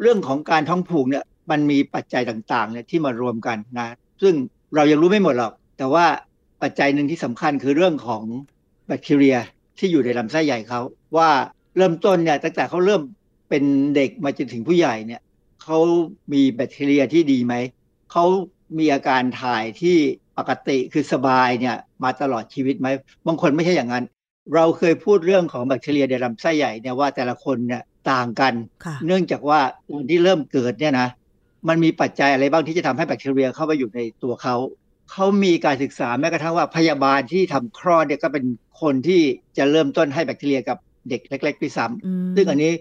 [0.00, 3.88] เรื่องของการท้องผูกเนี่ย มันมีปัจจัยต่างๆเนี่ยที่มารวมกันนะ
[4.22, 4.34] ซึ่ง
[4.74, 6.06] เรายังรู้ไม่หมดหรอก แต่ว่า
[6.62, 8.22] ปัจจัยหนึ่งที่สำคัญคือเรื่องของ
[8.86, 9.36] แบคทีเรีย
[9.78, 10.80] ที่อยู่ในลำไส้ใหญ่เขา
[11.16, 11.30] ว่า
[11.76, 13.02] เริ่มต้นเนี่ยตั้งแต่เขาเริ่ม
[13.52, 15.22] เป็นเด็กมาจนถึงผู้ใหญ่เนี่ย
[15.62, 15.78] เขา
[16.32, 17.54] มีแบคทีเรียที่ดีไหม
[18.12, 18.24] เขา
[18.78, 19.96] มีอาการถ่ายที่
[20.38, 22.88] ปกติคือสบายเนี่ยมาตลอดชีวิตไหม
[23.26, 24.04] บางคนไม่ใช่อย่างนั้น
[24.54, 27.82] เราเคยพูดเรื่องของแบคทีเรียในลำไส้ใหญ่เนี่ยว่าแต่ละคนเนี่ย
[28.12, 31.08] ต่างกันค่ะเนื่องจากว่าตอนที่เริ่มเกิดเนี่ยนะ
[31.68, 34.56] มันมีปัจจัยอะไรบ้างที่จะทำให้แบคทีเรียเข้าไปอยู่ในตัวเขา
[35.10, 38.44] เขามีการศึกษาแม้กระทั่งว่าพยาบาลที่ทำคลอดเนี่ยก็เป็น
[38.82, 39.22] คนที่
[39.58, 40.78] จะเริ่มต้นให้แบคทีเรียกับ
[41.08, 42.72] เด็กเล็กๆด้วยซ้ำซึ่งอันนี้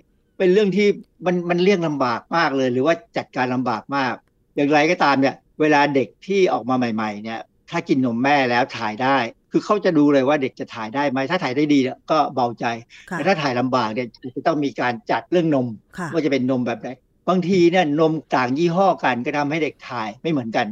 [0.42, 0.88] เป็นเรื่องที่
[1.26, 4.14] มันมันเลี่ยงลำบากมากเลย หรือว่าจัดการลำบากมาก
[4.56, 7.40] อย่างไรก็ตามเนี่ย เวลาเด็กที่ออกมาใหม่ ๆ เนี่ย
[7.70, 9.18] ถ้ากินนมแม่แล้วถ่ายได้
[9.52, 11.80] คือเขาจะดูเลยว่าเด็กจะถ่ายได้ไหมถ้าถ่ายได้ดี
[12.12, 12.66] ก็เบาใจ
[13.12, 15.68] แต่ถ้าถ่ายลำบากเนี่ยจะต้องมีการจัดเรื่องนม
[16.14, 16.90] ว่าจะเป็นนมแบบไหน
[17.30, 20.68] บางทีเนี่ยนมต่างยี่ห้อกันก็ทำให้เด็กถ่ายไม่เหมือนกัน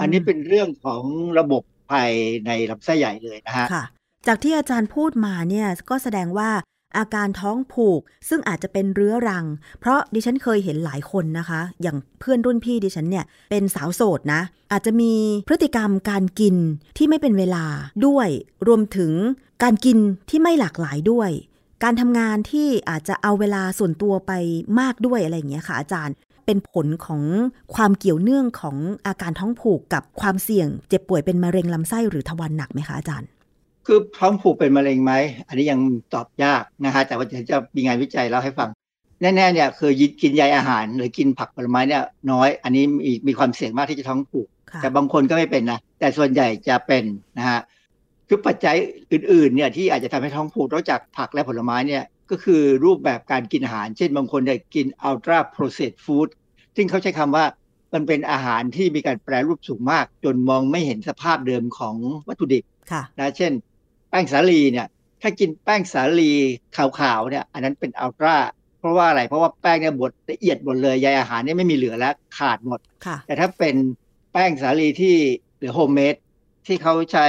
[0.00, 1.02] อันนี้เป็นเรื่องของ
[1.38, 2.10] ระบบภาย
[2.46, 3.66] ในลำไส้ใหญ่เลยนะฮะ
[4.26, 6.50] จากที่อาจารย์พูดมาเนี่ยก็แสดงว่า
[6.98, 9.44] อาการท้องผูก ซึ่งอาจจะเป็นเรื้อรัง
[9.80, 14.42] เพราะดิฉันเคยเห็นหลายคนนะคะ อย่างเพื่อนรุ่นพี่ดิฉันเนี่ยเป็นสาวโสดนะ
[14.72, 15.12] อาจจะมี
[15.48, 16.56] พฤติกรรมการกิน
[16.96, 17.64] ที่ไม่เป็นเวลา
[18.06, 18.28] ด้วย
[18.66, 19.12] รวมถึง
[19.62, 19.98] การกิน
[20.30, 21.30] ที่ไม่หลากหลายด้วย
[21.84, 24.32] การทำงานที่อาจจะเอาเวลาส่วนตัวไป
[24.80, 26.14] มากด้วยอะไรอย่างเงี้ยค่ะอาจารย์
[26.46, 27.22] เป็นผลของ
[27.74, 28.76] ความเกี่ยวเนื่องของ
[29.06, 33.28] อาการท้องผูกกับความเสี่ยง เจ็บป่วยเป็นมะเร็งลำไส้หรือทวารหนักไหมคะอาจารย์
[33.86, 35.12] คือท้องผูกเป็นมะเร็งไหม
[35.48, 35.80] อันนี้ยัง
[36.14, 38.70] ตอบยากนะฮะแต่ว่าจะมีงานวิจัยเล่าให้ฟัง
[39.20, 44.46] แน่ๆเนี่ยคือกินใยอาหาร หรือกินผักผลไม้เนี่ยน้อย อันนี้มีมีความเสี่ยงมากที่จะท้องผูก
[44.82, 47.04] แต่บางคนก็ไม่เป็นนะ แต่ส่วนใหญ่จะเป็น
[47.38, 47.60] นะฮะ
[48.28, 48.76] คือปัจจัย
[49.12, 56.28] อื่นๆเนี่ยที่อาจจะทำให้ท้องผูกนอกจากผักและผลไม้เนี่ยก็คือรูปแบบการกินอาหาร เช่นบางคนเนี่ยกิน ultra processed food
[56.76, 57.44] ซึ่งเขาใช้คำว่า
[57.94, 61.96] มันเป็นอาหารที่มีการแปรรูปสูงมาก จนมองไม่เห็นสภาพเดิมของ
[62.28, 62.64] วัตถุดิบ
[63.18, 64.86] นะเช่นแป้งสาลีเนี่ย
[65.22, 66.32] ถ้ากินแป้งสาลี
[66.76, 66.86] ขา
[67.18, 68.36] วๆเนี่ยอันนั้นเป็นอัลตร้า
[68.80, 72.80] เพราะว่าอะไรเพราะว่าแป้งเนี่ยบดละเอียดหมดเลยใยอาหารเนี่ยไม่มีเหลือแล้วขาดหมด
[73.26, 73.74] แต่ถ้าเป็น
[74.32, 75.16] แป้งสาลีที่
[75.58, 76.14] หรือโฮมเมด
[76.66, 77.26] ที่เขาใช้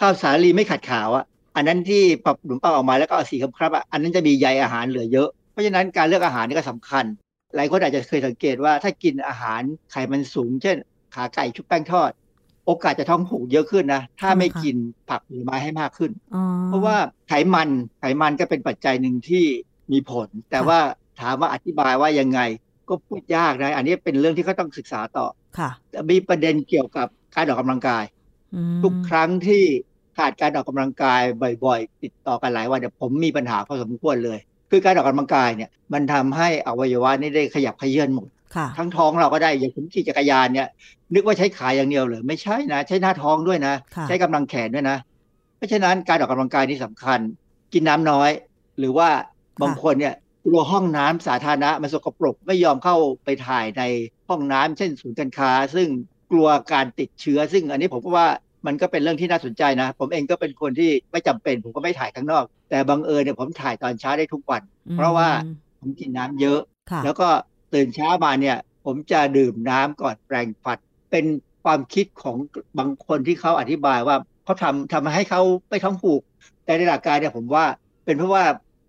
[0.00, 1.24] ข้าวสาลีไม่ขัดขาวอะ
[1.56, 7.04] อันนั้นที่ปรับหนุนปังออกมาแล้วก็ออกสีคล้ำอะอันนั้นจะมีใยอาหารเหลือเยอะ เพราะฉะนั้นการเลือกอาหารนี่ก็สำคัญ
[7.56, 10.76] หลายคนอาจจะเคยสังเกตว่าถ้ากินอาหารไขมันสูง เช่น
[11.14, 12.10] ขาไก่ชุบแป้งทอด
[12.66, 14.76] โอกาสจะท้องผูกเยอะขึ้นนะ ถ้าไม่กิน
[15.08, 16.10] ผักผลไม้ให้มากขึ้น
[16.66, 16.96] เพราะว่า
[17.28, 17.68] ไขมัน
[18.00, 19.44] ไขมันก็เป็นปัจจัยหนึ่งที่
[19.92, 20.78] มีผล แต่ว่า
[21.20, 22.40] ถามว่าอธิบายว่ายังไง
[22.88, 25.26] ก็พูดยากนะ อันนี้เป็นเรื่องที่เขาต้องศึกษาต่อ
[25.58, 25.70] ค่ะ
[26.10, 28.04] มีประเด็นเกี่ยวกับการออกกำลังกาย
[28.82, 29.62] ทุกครั้งที่
[30.18, 31.22] ขาดการออกกำลังกาย
[31.64, 34.38] บ่อย ๆ ติดต่อกันหลายวันเนี่ยผมมีปัญหาพอสมควรเลย
[34.70, 38.28] คือการออกกำลังกายเนี่ยมันทำให้อวัยวะนี่ได้ขยับขยื่นหมด
[38.78, 40.68] ทั้งท้องเราก็ได้อย่างผมขี่จักรยานเนี่ย
[41.14, 43.74] นึกว่าใช้ขาอย่างเดียวเลยไม่ใช่นะ ใช้หน้าท้องด้วยนะ
[44.08, 44.96] ใช้กำลังแขนด้วยนะ
[45.56, 47.18] เพราะฉะนั้นการออกกำลังกายนี่สำคัญ
[47.72, 48.30] กินน้ำน้อย
[48.78, 49.08] หรือว่า
[49.62, 50.14] บางคนเนี่ย
[50.46, 53.82] กลัวห้องน้ำสาธารณะมันสกปรกไม่ยอมเข้าไปถ่ายใน
[54.28, 55.88] ห้องน้ำเช่นศูนย์การค้า ซึ่ง
[56.32, 58.28] กลัวการติดเชื้อ ซึ่งอันนี้ผมว่า
[58.66, 64.62] มันก็เป็นเรื่องที่น่าสนใจนะ ผมเองก็เป็นคนที่ไม่จำเป็น ผมก็ไม่ถ่ายข้างนอก แต่บังเอิญเนี่ยผมถ่ายตอนเช้าได้ทุกวัน
[64.96, 65.28] เพราะว่า
[65.80, 66.60] ผมกินน้ำเยอะ
[67.04, 67.28] แล้วก็
[67.74, 70.78] ตื่นเช้ามาเนี่ย ผมจะดื่มน้ำก่อนแปรงฟัน
[71.10, 71.24] เป็น
[71.64, 72.36] ความคิดของ
[72.78, 76.20] บางคนที่เขาอธิบายว่าเขาทำทำให้เขาไม่ท้องผูก
[76.64, 77.64] แต่ในหลักการเนี่ยผมว่า
[78.04, 78.44] เป็นเพราะว่า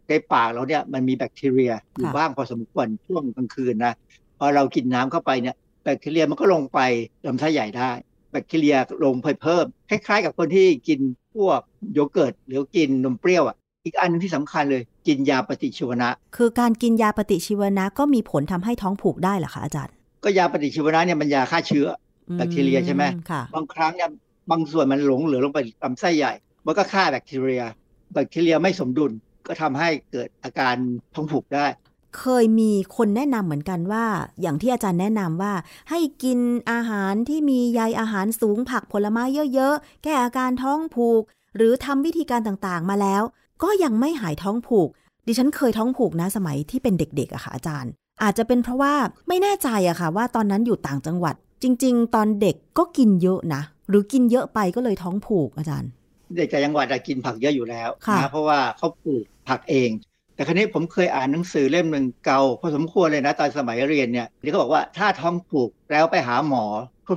[0.10, 3.94] ในปากเราเนี่ยมันมีแบคทีเรียอยู่บ้างพอสมควรช่วงกลางคืนนะ
[4.40, 6.80] พอเรากินน้ำเข้าไปเนี่ยแบคทีเรียมันก็ลงไป
[7.28, 7.92] ลำไส้ใหญ่ได้
[8.32, 11.00] แบคทีเรียลงเพิ่ม คล้ายๆ กับคนที่กิน
[11.36, 11.60] พวก
[11.94, 19.94] โยเกิร์ตหรือกินนมเปรี้ยวอะอีกอันนึงที่สำคัญเลย กินยาปฏิชีวนะ คือการกินยาปฏิชีวนะก็มีผลทำให้ท้องผูกได้เหรอคะอาจารย์
[20.24, 21.88] ก็ยาปฏิชีวนะเนี่ยมันยาฆ่าเชื้อ
[22.38, 23.04] แบคทีเรียใช่ไหม
[23.56, 24.10] บางครั้งเนี่ย
[24.52, 26.34] บางส่วนมันหลงเหลือลงไปลำไส้ใหญ่
[26.66, 27.64] มันก็ฆ่าแบคทีเรีย
[28.14, 29.12] แบคทีเรียไม่สมดุล
[29.48, 30.76] ก็ทำให้เกิดอาการ
[31.14, 31.66] ท้องผูกได้
[32.18, 34.06] เคยมีคนแนะนำเหมือนกันว่า
[34.42, 35.54] อย่างที่อาจารย์แนะนำว่า
[35.90, 36.40] ให้กิน
[36.72, 41.22] อาหารที่มีใยอาหารสูงผักผลไม้เยอะๆ แก้อาการท้องผูก
[41.56, 43.24] หรือทำวิธีการต่างๆมาแล้ว
[43.64, 44.90] ก็ยังไม่หายท้องผูก
[45.28, 47.92] ดิฉันเคยท้องผูกนะสมัยที่เป็นเด็กๆอะค่ะอาจารย์
[48.24, 48.94] อาจจะเป็นเพราะว่า
[49.28, 55.90] ไม่แน่ใจอะค่ะว่าตอนนั้นอยู่ต่างจังหวัด จริง ๆ ตอนเด็กก็กินเยอะนะ หรือกินเยอะไปก็เลยท้องผูกอาจารย์
[56.36, 59.90] เด็กจากจังหวัดกินผักเยอะอยู่แล้วนะเพราะว่าเขาปลูกผักเอง
[60.36, 66.66] แต่ครั้นี้ผมเคยอ่านหนังสือเล่มหนึ่งเก่าพอสมควรเลยนะตอนสมัยเรียนเนี่ยที่เขาบอกว่าถ้าท้องผูกแล้วไปหาหมอ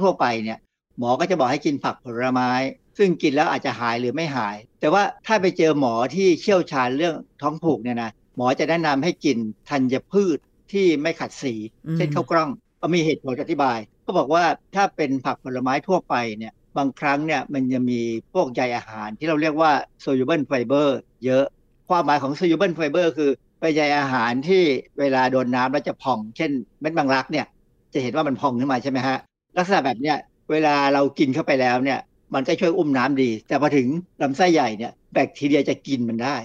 [0.04, 0.58] ทั่วไปเนี่ย
[0.98, 2.50] หมอก็จะบอกให้กินผักผลไม้
[2.98, 9.36] ซึ่งกินแล้วอาจจะหายหรือไม่หาย แต่ว่าถ้าไปเจอหมอที่เชี่ยวชาญเรื่องท้องผูกเนี่ยนะหมอจะแนะนำให้กิน
[9.70, 10.38] ธัญพืช
[10.72, 11.54] ที่ไม่ขัดสี
[11.96, 14.44] เช่นข้าวกล้องก็มีเหตุผลอธิบาย ก็บอกว่า
[14.74, 18.00] ถ้าเป็นผักผลไม้ทั่วไปเนี่ยบางครั้งเนี่ยมันจะมี
[18.34, 19.72] พวกใยอาหารที่เราเรียกว่า
[20.04, 20.88] soluble fiber
[21.24, 21.44] เยอะ
[21.88, 23.30] ความหมายของ soluble fiber คือ
[23.60, 24.62] เป็นใยอาหารที่
[25.00, 27.46] เวลาโดนน้ำแล้วจะพอง เช่นเม็ดบางรักเนี่ย
[27.94, 29.18] จะเห็นว่ามันพองขึ้นมาใช่ไหมฮะ
[29.56, 30.16] ลักษณะแบบเนี้ย
[30.50, 31.98] เวลาเรากินเข้าไปแล้วเนี่ย
[32.34, 33.86] มันก็ช่วยอุ้มน้ำดี แต่พอถึง
[34.22, 36.36] ลำไส้ใหญ่เนี่ยแบคทีเรียจะกินมันได้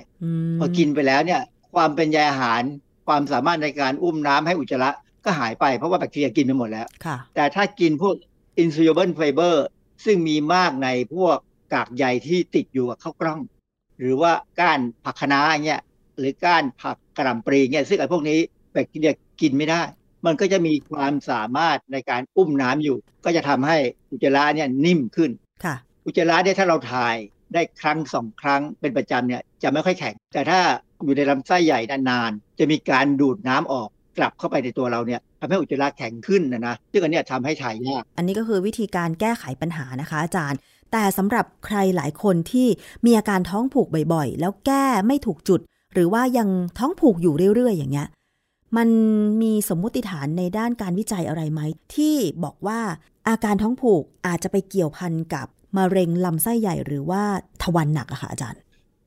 [0.60, 1.42] พอกินไปแล้วเนี่ย
[1.76, 2.62] ความเป็นใยอาหาร
[3.08, 4.90] ความสามารถในการอุ้มน้ำให้อุจจาระ
[5.26, 8.16] ก็หายไปเพราะว่าแบคทีเรียกินไปหมดแล้วค่ะแต่ถ้ากินพวก
[8.62, 9.56] insoluble fiber
[10.06, 11.38] ซึ่งมีมากในพวก
[11.74, 13.40] กากใยที่ติดอยู่กับข้าวกล้อง
[14.00, 15.82] หรือว่าก้านผักคะน้าเงี้ย
[16.18, 18.40] หรือก้านผักกระหล่ำปลีเงี้ยซึ่งไอ้พวกนี้
[18.74, 19.82] แบคทีเรียกินไม่ได้
[20.26, 23.78] มันก็จะมีความสามารถในการอุ้มน้ำอยู่ ก็จะทำให้
[24.12, 25.43] อุจจาระเนี่ยนิ่มขึ้นค่ะ
[26.06, 27.16] อุจจาระเนี่ยถ้าเราถ่าย
[27.54, 30.60] ได้ครั้งสองครั้งเป็นประจำเนี่ยจะไม่ค่อยแข็ง แต่ถ้า
[31.04, 40.60] อยู่ในลำไส้ใหญ่นานๆจะมีการดูดน้ำออกกลับเข้าไปในตัวเราเนี่ยทำให้อุจจาระแข็งขึ้นนะนะซึ่งอันเนี้ยทำให้ถ่ายยากอันนี้ก็คือวิธีการแก้ไขปัญหานะคะ อาจารย์
[40.92, 42.68] แต่สำหรับใครหลายคนที่
[43.06, 45.62] มีอาการท้องผูกบ่อยๆ แล้วแก้ไม่ถูกจุด
[45.94, 48.08] หรือว่ายังท้องผูกอยู่เรื่อยๆ อย่างเงี้ย
[48.78, 48.90] มัน
[49.42, 51.62] มีสมมุติฐานในด้านการวิจัยอะไรไหม
[51.96, 52.80] ที่บอกว่า
[53.28, 55.48] อาการท้องผูกอาจจะไปเกี่ยวพันกับ
[55.78, 57.24] มะเร็งลำไส้ใหญ่หรือว่า
[57.62, 58.62] ทวารหนักอะค่ะอาจารย์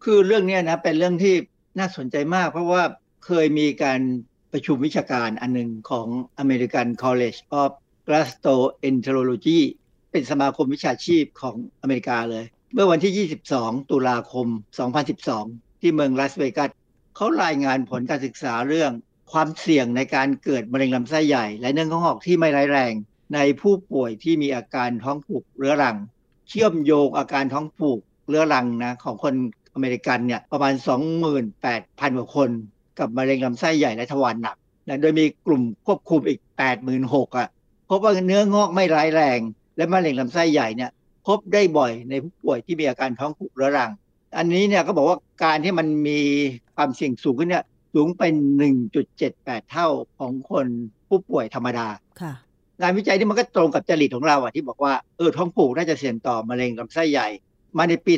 [0.04, 1.34] คือเรื่องนี้นะเป็นเรื่องที่
[1.78, 2.82] น่าสนใจมาก เพราะว่า
[3.26, 4.00] เคยมีการ
[4.52, 6.06] ประชุมวิชาการอันหนึ่งของ
[6.42, 7.70] American College of
[8.08, 9.60] Gastroenterology
[10.12, 12.44] เป็นสมาคมวิชาชีพของอเมริกาเลย
[12.74, 14.46] เมื่อวันที่ 22 ตุลาคม
[15.14, 16.70] 2012 ที่เมืองลาสเวกัส
[17.16, 18.92] เขารายงานผลการศึกษาเรื่อง
[19.32, 22.92] ความเสี่ยงในการเกิดมะเร็งลำไส้ใหญ่ และเนื้องอกที่ไม่ร้ายแรง
[23.34, 25.96] ในผู้ป่วยที่มีอาการท้องผูกเรื้อรัง
[26.48, 27.98] เชื่อมโยงอาการท้องผูก
[28.28, 29.34] เรื้อรังนะของคน
[29.74, 30.74] อเมริกันเนี่ยประมาณ
[31.44, 32.50] 28,000 กว่าคน
[32.98, 34.56] กับมะเร็งลำไส้ใหญ่และทวารหนัก
[34.86, 36.40] นะโดยมีกลุ่มควบคุมอีก
[36.88, 37.48] 86,000อะ
[37.88, 39.38] พบว่าเนื้องอกไม่ร้ายแรง
[39.76, 40.90] และมะเร็งลำไส้ใหญ่เนี่ย
[41.26, 43.90] พบได้บ่อยในผู้ป่วยที่มีอาการท้องผูกเรื้อรัง
[44.38, 46.20] อันนี้เนี่ยก็บอกว่าการที่มันมี
[46.76, 47.64] ความเสี่ยงสูงขึ้นเนี่ย
[47.94, 48.34] สูงเป็น
[49.02, 50.66] 1.78 เท่าของคน
[51.08, 51.86] ผู้ป่วยธรรมดา
[52.20, 52.32] ค่ะ
[52.80, 57.28] งานวิจัยนี่มันก็ตรงกับจริตของเราอะที่บอกว่าเออท้องผูกน่าจะเสี่ยงต่อมะเร็งลำไส้ใหญ่
[57.76, 58.12] มาในปี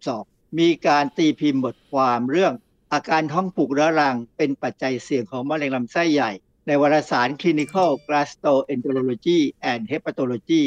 [0.00, 2.52] 2022 มีการตีพิมพ์บทความเรื่อง
[2.92, 6.30] อาการท้องผูกเรื้อรัง เป็นปัจจัยเสี่ยงของมะเร็งลำไส้ใหญ่
[6.66, 9.40] ในวารสาร Clinical Gastroenterology
[9.70, 10.64] and Hepatology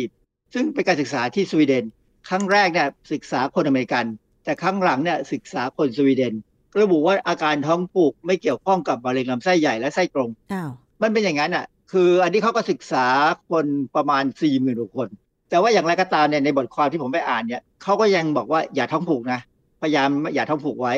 [0.53, 1.85] ซึ่งเป็นการศึกษาที่สวีเดน
[2.29, 4.05] ครั้งแรกเนี่ยศึกษาคนอเมริกัน
[4.43, 6.33] แต่ครั้งหลังเนี่ยศึกษาคนสวีเดน
[6.79, 10.71] ระบุว่าอาการท้องผูกไม่เกี่ยวข้องกับมะเร็งลำไส้ใหญ่และไส้ตรงอ้าว
[11.01, 13.05] มันเป็นอย่างนั้นอะ คืออันนี้เขาก็ศึกษา
[13.51, 13.65] คน
[13.95, 15.09] ประมาณ4ี่หมื่นกว่าคน
[15.49, 19.39] แต่ว่าอย่างไรก็ตามเนี่ยในบทความที่ผมไปอ่านเนี่ยเขาก็ยังบอกว่าอย่าท้องผูกนะ
[19.81, 20.93] พยายามอย่าท้องผูกไว้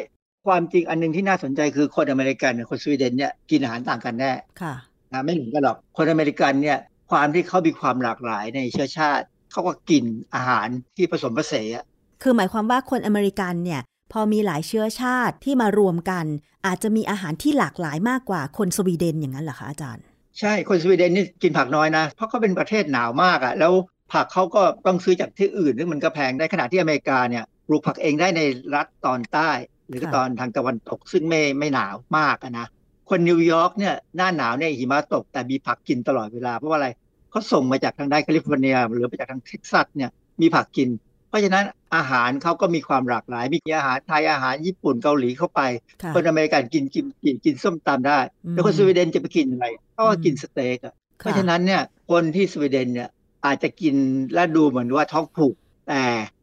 [0.48, 4.32] ความจริงอันหนึงที่น่าสนใจคือคนอเมริกันกับคนสวีเดนเนี่ยกินอาหารต่างกันแน่
[4.62, 4.74] ค่ะ
[5.12, 6.78] นะไม่เหมือนกันหรอกคนอเมริกันเนี่ย
[7.12, 10.04] ความที่เขามีความหลากหลายในเชื้อชาติเขาก็กิน
[10.36, 10.68] อาหาร
[10.98, 11.86] ที่ผสมผสานอะ
[12.24, 13.82] คือหมายความว่าคนอเมริกันเนี่ย
[14.12, 16.26] พอมีหลายเชื้อชาติที่มารวมกัน
[16.66, 20.04] อาจจะมีอาหารที่หลากหลายมากกว่าคนสวีเดนอย่างนั้นเหรอคะอาจารย์
[20.40, 23.74] ใช่คนสวีเดนนี่กินผักน้อยนะ เพราะเขาเป็นประเทศหนาวมากอะ่ะ แล้ว
[24.14, 28.42] ผักเขาก็ต้องซื้อจากที่อื่นซึ่งมันก็แพงได้ขณะที่อเมริกาเนี่ยปลูกผักเองได้ใน
[28.76, 29.50] รัฐตอนใต้
[29.88, 32.68] หรือก็ตอนทางตะวันตกซึ่งไม่ไม่หนาวมากนะ
[33.10, 36.90] คนนิวยอร์กเนี่ยหน้าหนาวเนี่ยหิมะตกแต่มีผักกินตลอดเวลาเพราะว่าอะไร
[37.32, 40.10] เขาส่งมาจากทางด้านแคลิฟอร์เนีย หรือมาจากทางเท็กซัสเนี่ย
[40.42, 40.90] มีผักกิน
[41.30, 41.66] เพราะฉะนั้น
[41.96, 45.62] อาหารเขาก็มีความหลากหลาย มีอาหารไทยอาหารญี่ปุ่นเกาหลีเข้าไป
[46.04, 53.10] ค่ะคนอเมริกันกินกินกินกินส้มตำได้อืมแล้วคนสวีเดนจะไปกินอะไรเขาก็กินสเต็กอะเพราะฉะนั้นเนี่ยคนที่สวีเดนเนี่ย
[53.46, 53.96] อาจจะกิน
[54.34, 55.56] และดูเหมือนว่าท้องผูก
[55.88, 56.02] แต่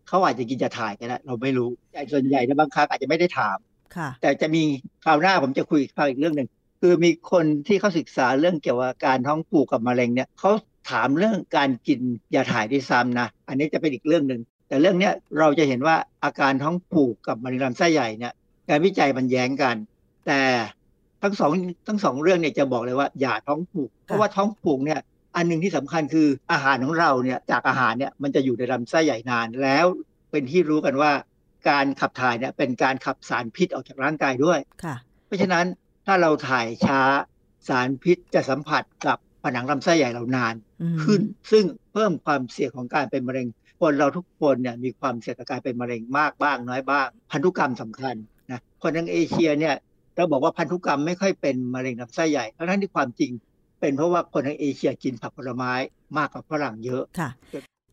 [0.09, 3.59] เขาอาจจะกินจะถ่ายกันนะเราไม่รู้แต่ส่วนใหญ่ในบางครั้งอาจจะไม่ได้ถาม
[3.97, 4.63] ค่ะแต่จะมี
[5.05, 6.49] คราวหน้าผมจะคุยภาคอีกเรื่องหนึ่ง
[6.81, 10.51] คือมีคนที่เขาศึกษาเรื่องเกี่ยวกับการท้องผูกกับมะเร็งเนี่ยเขา
[10.91, 12.01] ถามเรื่องการกิน
[12.35, 18.33] ยาถ่ายด้วยซ้ำนะ อันนี้จะเป็นอีกเรื่องหนึ่ง แต่เรื่องเนี้ยเราจะเห็นว่าอาการท้องผูกกับมะเร็งลำไส้ใหญ่เนี่ย
[18.69, 19.77] การวิจัยมันแย้งกัน
[20.27, 20.41] แต่
[21.23, 21.53] ทั้งสอง
[21.89, 25.01] ทั้งสองเรื่องเนี่ยจะบอกเลยว่าอย่าท้องผูก เพราะว่าท้องผูกเนี่ย
[25.37, 29.87] อันหนึ่งที่สำคัญคืออาหารของเราเนี่ยจากอาหารเนี่ยมันจะอยู่ในลำไส้ใหญ่นานแล้ว
[30.31, 31.13] เป็นที่รู้กันว่า
[31.69, 34.97] การขับถ่ายเนี่ยเป็นการขับสารพิษออกจากร่างกายด้วยค่ะ
[35.27, 35.67] เพราะฉะนั้น
[36.07, 37.01] ถ้าเราถ่ายช้า
[37.69, 43.47] สารพิษจะสัมผัสกับผนังลำไส้ใหญ่เรานานอืมขึ้น ซึ่งเพิ่มความเสี่ยงของการเป็นมะเร็ง
[43.81, 48.15] คนเราทุกคนเนี่ยมีความเสี่ยงต่อการเป็นมะเร็งมากบ้างน้อยบ้าง พันธุกรรมสำคัญ
[48.51, 49.75] นะคนทางเอเชียเนี่ย
[50.17, 53.33] เราบอกว่าพันธุกรรมไม่ค่อยเป็นมะเร็งลำไส้ใหญ่ทั้งที่ความจริง
[53.81, 55.73] เป็นเพราะว่าคนทางเอเชียกินผักผลไม้
[56.19, 57.29] มากกว่าฝรั่งเยอะค่ะ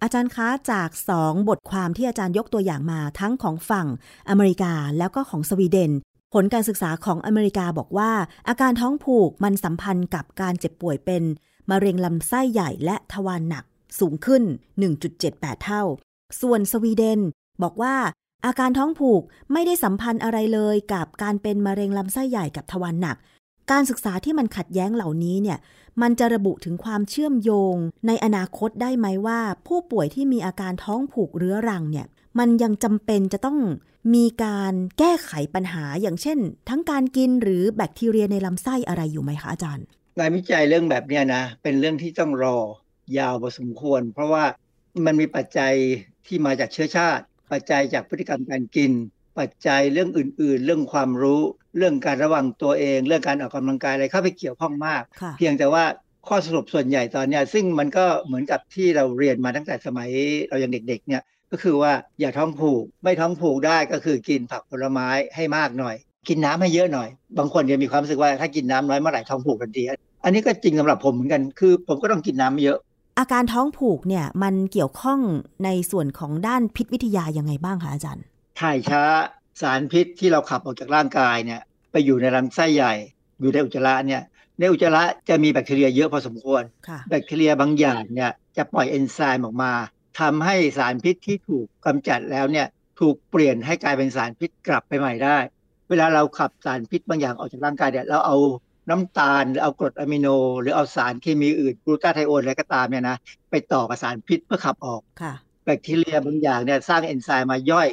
[0.02, 3.88] อาจารย์คะจากสองบทความที่อาจารย์ยกตัวอย่างมาทั้งของฝั่ง
[4.30, 5.92] อเมริกาแล้วก็ของสวีเดน
[6.34, 8.12] ผลการศึกษาของอเมริกาบอกว่า
[8.48, 11.24] อาการท้องผูกมันสัมพันธ์กับการเจ็บป่วยเป็น
[11.70, 13.64] มะเร็งลำไส้ใหญ่และทวารหนัก
[14.00, 14.44] สูงขึ้น
[15.04, 15.84] 1.78 เท่า
[16.42, 17.20] ส่วนสวีเดน
[17.64, 17.96] บอกว่า
[18.46, 19.22] อาการท้องผูก
[19.52, 23.18] ไม่ได้สัมพันธ์อะไรเลยกับการเป็นมะเร็งลำไส้ใหญ่กับทวารหนัก
[23.72, 25.58] การศึกษาที่มันขัดแย้งเหล่านี้เนี่ย
[26.02, 27.76] มันจะระบุถึงความเชื่อมโยง
[28.08, 32.06] ในอนาคตได้ไหมว่า ผู้ป่วยที่มีอาการท้องผูกเรื้อรังเนี่ย
[32.40, 33.60] มันยังจำเป็นจะต้อง
[34.16, 36.40] มีการแก้ไขปัญหาอย่างเช่น
[36.70, 39.86] ทั้งการกินหรือแบคทีเรียในลำไส้อะไรอยู่ไหมคะอาจารย์
[40.18, 42.58] งานวิจัยเรื่องแบบเนี้ยนะ เป็นเรื่องที่ต้องรอ
[43.18, 44.46] ยาวพอสมควร เพราะว่า
[45.06, 45.74] มันมีปัจจัย
[46.26, 48.92] ที่มาจากเชื้อชาติ ปัจจัยจากพฤติกรรมการกิน
[49.40, 51.42] ปัจจัยเรื่องอื่น ๆ เรื่องความรู้
[51.78, 55.84] เรื่องการระวังตัวเอง เรื่องการออกกำลังกายอะไรเข้าไปเกี่ยวข้องมากค่ะเพียงแต่ว่า
[56.28, 60.10] ข้อสรุปส่วนใหญ่ตอนเนี้ยซึ่งมันก็เหมือนกับที่เราเรียนมาตั้งแต่สมัย
[60.50, 65.96] เรายังเด็กๆเนี่ยก็คือว่าอย่าท้องผูก ไม่ท้องผูกได้ก็คือกินผักผลไม้ให้มากหน่อย
[66.28, 69.84] กินน้ำให้เยอะหน่อย บางคนจะมีความรู้สึกว่าถ้ากินน้ำน้อยเมื่อไหร่ท้องผูกทันที
[70.24, 72.78] อันนี้ก็จริงสำหรับผมเหมือนกันคือ ผมก็ต้องกินน้ำเยอะ
[73.20, 75.20] อาการท้องผูกเนี่ยมันเกี่ยวข้อง
[75.66, 78.26] ในส่วนของด้านพิษวิทยายังไงบ้างคะอาจารย์
[78.60, 79.04] ถ่ายช้า
[79.62, 81.62] สารพิษที่เราขับออกจากร่างกายเนี่ย
[81.92, 82.94] ไปอยู่ในลำไส้ใหญ่
[83.40, 84.22] อยู่ในอุจจาระเนี่ย
[84.60, 89.72] ในอุจจาระจะมีแบคทีเรียเยอะพอสมควรค่ะแบคทีเรียบางอย่างเนี่ยจะปล่อยเอนไซม์ออกมา
[90.20, 92.68] ทำให้สารพิษที่ถูกกำจัดแล้วเนี่ย
[93.00, 95.38] ถูกเปลี่ยนให้กลายเป็นสารพิษกลับไปใหม่ได้
[95.90, 98.38] เวลาเราขับสารพิษบางอย่างออกจากร่างกายเนี่ยเราเอา
[98.90, 100.28] น้ำตาลหรือเอากรดอะมิโน
[100.62, 103.18] หรือเอาสารเคมีอื่นกลูตาไทโอนอะไรก็ตามเนี่ยนะ
[103.52, 105.34] ไปต่อกับสารพิษเพื่อขับออกค่ะ
[105.66, 107.90] แบคทีเรียบางอย่างเนี่ยสร้างเอนไซม์มาย่อย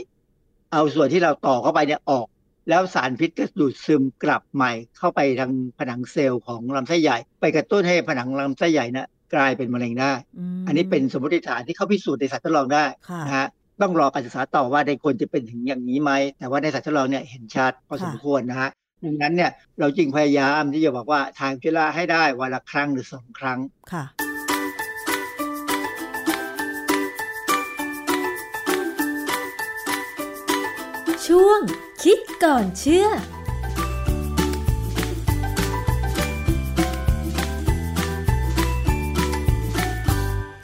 [0.72, 2.26] เอาส่วนที่เราต่อเข้าไปเนี่ยออก
[2.68, 10.12] แล้วสารพิษก็ดูดซึมกลับใหม่เข้าไปทางผนังเซลล์ของลำไส้ใหญ่ ไปกระตุ้นให้ผนังลำไส้ใหญ่นะกลายเป็นมะเร็งได้
[10.60, 13.48] มอันนี้เป็นสมมติฐานที่เขาพิสูจน์ในสัตว์ทดลองได้ค่ะนะฮะ
[13.80, 18.70] ต้องรอการศึกษาต่อว่าในคนจะเป็นถึงอย่างนี้ไหม แต่ว่าในสัตว์ทดลองเนี่ยเห็นชัดพอสมควรนะฮะ
[19.04, 23.58] ดังนั้นเนี่ยเราจึงพยายามที่จะบอกว่าทานจุฬาให้ได้วันละครั้งหรือสองครั้ง
[23.92, 24.04] ค่ะ
[31.26, 31.60] ช่วง
[32.02, 33.08] คิดก่อนเชื่อ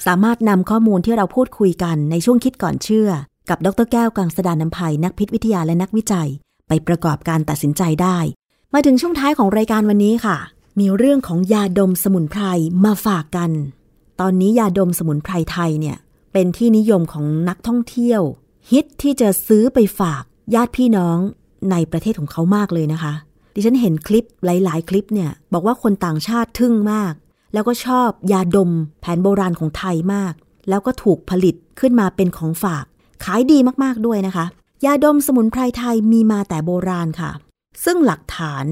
[0.06, 3.08] สามารถนำข้อมูลที่เราพูดคุยกันในช่วงคิดก่อนเชื่อ
[3.50, 6.28] กับดรแก้วกังสดานนภัยนักพิษวิทยาและนักวิจัย
[6.68, 8.18] ไปประกอบการตัดสินใจได้
[8.72, 10.36] มาถึงช่วงท้ายของรายการวันนี้ค่ะ
[10.80, 12.42] มีเรื่องของยาดมสมุนไพร
[12.84, 13.50] มาฝากกัน
[14.20, 15.96] ตอนนี้ยาดมสมุนไพรไทยเนี่ย
[16.32, 18.22] เป็นที่นิยมของนักท่องเที่ยว
[18.70, 20.22] ฮิตที่จะซื้อไปฝาก
[20.54, 21.18] ญาติพี่น้อง
[21.70, 23.12] ในประเทศของเขามากเลยนะคะ
[23.54, 27.12] ดิฉันเห็นคลิปหลาย ๆ คลิปเนี่ย บอกว่าคนต่างชาติทึ่งมาก
[27.54, 30.32] แล้วก็ชอบยาดมแผนโบราณของไทยมาก
[30.68, 32.84] แล้วก็ถูกผลิตขึ้นมาเป็นของฝาก
[33.24, 34.46] ขายดีมากๆด้วยนะคะ
[34.84, 37.30] ยาดมสมุนไพรไทยมีมาแต่โบราณค่ะ
[37.84, 38.64] ซึ่งหลักฐาน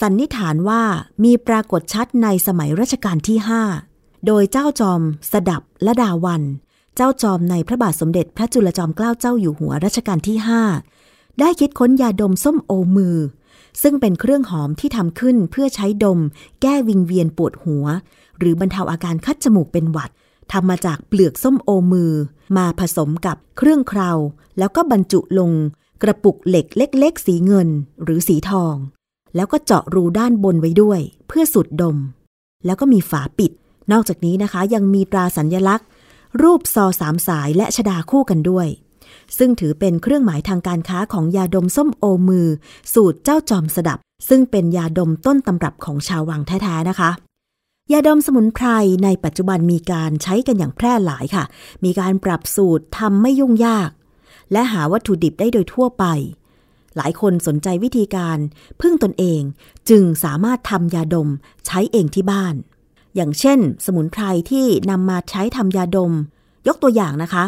[0.00, 0.82] สันนิษฐานว่า
[1.24, 3.38] มีปรากฏชัดในสมัยรัชกาลที่
[3.82, 6.42] 5 โดยเจ้าจอม สดับละดาวัน
[6.96, 10.36] เจ้าจอมในพระบาทสมเด็จพระจุลจอมเกล้าเจ้าอยู่หัวรัชกาลที่
[10.88, 13.16] 5 ได้คิดค้นยาดมส้มโอมือ
[13.82, 16.18] ซึ่งเป็นเครื่องหอมที่ทำขึ้นเพื่อใช้ดม
[16.62, 17.86] แก้วิงเวียนปวดหัว
[18.38, 20.10] หรือบรรเทาอาการคัดจมูกเป็นหวัด
[20.52, 22.12] ทำมาจากเปลือกส้มโอมือ
[22.56, 24.18] มาผสมกับเครื่องเคราว
[24.58, 25.52] แล้วก็บรรจุลง
[26.02, 27.68] กระปุกเหล็กเล็ก ๆ สีเงิน
[28.04, 28.74] หรือสีทอง
[29.36, 31.96] แล้วก็เจาะรูด้านบนไว้ด้วย เพื่อสูดดม
[32.64, 33.52] แล้วก็มีฝาปิด
[33.92, 35.86] นอกจากนี้นะคะ ยังมีตราสัญญลักษณ์
[36.42, 38.66] รูปซอสามสายและชดาคู่กันด้วย
[39.38, 42.48] ซึ่งถือเป็นเครื่องหมายทางการค้าของยาดมส้มโอมือ
[42.94, 43.98] สูตรเจ้าจอมสดับ
[44.28, 47.10] ซึ่งเป็นยาดมต้นตำรับของชาววังแท้ๆนะคะ
[47.92, 48.66] ยาดมสมุนไพร
[49.04, 51.44] ในปัจจุบันมีการใช้กันอย่างแพร่หลายค่ะ
[51.84, 53.90] มีการปรับสูตรทำไม่ยุ่งยาก
[54.52, 56.04] และหาวัตถุดิบได้โดยทั่วไป
[56.96, 58.38] หลายคนสนใจวิธีการ
[58.80, 59.40] พึ่งตนเอง
[59.88, 61.28] จึงสามารถทำยาดม
[61.66, 62.54] ใช้เองที่บ้าน
[63.14, 66.12] อย่างเช่น สมุนไพรที่นำมาใช้ทำยาดม
[66.68, 67.44] ยกตัวอย่างนะคะ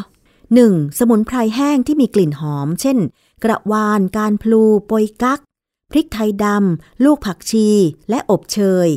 [0.48, 0.98] 1.
[0.98, 2.98] สมุนไพรแห้งที่มีกลิ่นหอม เช่น
[3.44, 5.40] กระวาน การพลูโปยกัก
[5.90, 7.68] พริกไทยดำ ลูกผักชี
[8.10, 8.88] และอบเชย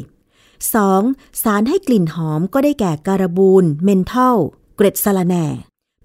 [0.65, 1.43] 2.
[1.43, 4.37] สารให้กลิ่นหอมก็ได้แก่การบูน เมนทอล
[4.75, 5.45] เกร็ดสะระแหน่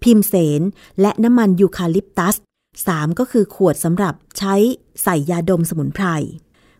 [0.03, 0.63] พิมเสน
[1.01, 2.37] และน้ำมันยูคาลิปตัส
[2.77, 3.19] 3.
[3.19, 4.55] ก็คือขวดสำหรับใช้
[5.03, 6.07] ใส่ยาดมสมุนไพร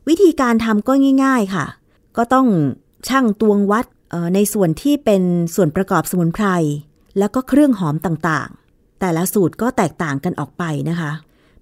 [0.09, 0.93] วิธีการทำก็
[1.25, 1.67] ง่าย ๆค่ะ
[2.17, 2.49] ก็ต้อง
[3.09, 3.87] ชั่งตวงวัด
[4.35, 5.23] ในส่วนที่เป็น
[5.55, 6.47] ส่วนประกอบสมุนไพร
[7.19, 11.13] แล้วก็เครื่องหอมต่างๆ แต่ละสูตรก็แตกต่างกันออกไปนะคะ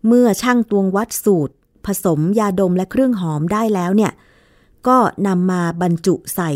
[0.07, 1.55] เมื่อช่างตวงวัดสูตร
[1.87, 4.13] ผสมยาดมและเครื่องหอมได้แล้วเนี่ย
[4.89, 6.51] ก็นำมาบรรจุใส่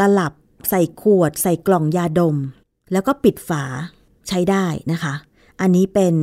[0.00, 0.32] ตลับ
[0.68, 2.36] ใส่ขวด ใส่กล่องยาดม
[2.92, 3.64] แล้วก็ปิดฝา
[4.28, 5.14] ใช้ได้นะคะ
[5.60, 6.14] อันนี้เป็น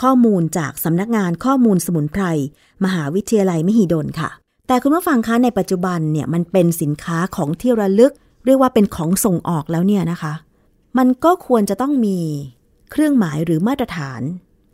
[0.00, 2.24] ข้อมูลจากสำนักงานข้อมูลสมุนไพร
[2.84, 4.30] มหาวิทยาลัยมหิดลค่ะ
[4.68, 8.12] แต่คุณผู้ฟังคะในปัจจุบันเนี่ยมันเป็นสินค้าของที่ระลึก
[8.46, 10.34] เรียกว่าเป็นของส่งออกแล้วเนี่ยนะคะ
[10.98, 12.18] มันก็ควรจะต้องมี
[12.90, 14.22] เครื่องหมายหรือมาตรฐาน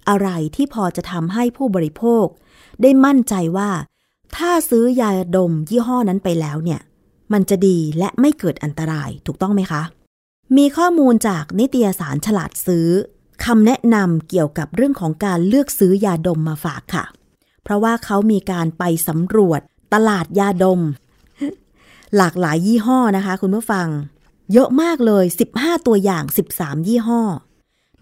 [0.08, 2.26] อะไรที่พอจะทำให้ผู้บริโภค
[2.82, 3.70] ได้มั่นใจว่า
[4.36, 6.80] ถ้าซื้อยาดมยี่ห้อนั้นไปแล้วเนี่ย
[7.32, 9.82] มันจะดีและไม่เกิดอันตรายถูกต้องไหมคะ
[10.56, 12.88] มีข้อมูลจากนิตยสารฉลาดซื้อ
[13.44, 17.04] คำแนะนำเกี่ยวกับเรื่องของการเลือกซื้อยาดมมาฝากค่ะ
[17.62, 19.60] เพราะว่าเขามีการไปสำรวจ
[19.94, 20.80] ตลาดยาดม
[22.16, 23.88] หลากหลายยี่ห้อนะคะ คุณผู้ฟัง
[24.52, 25.24] เยอะมากเลย
[25.54, 26.24] 15 ตัวอย่าง
[26.56, 27.22] 13 ยี่ห้อ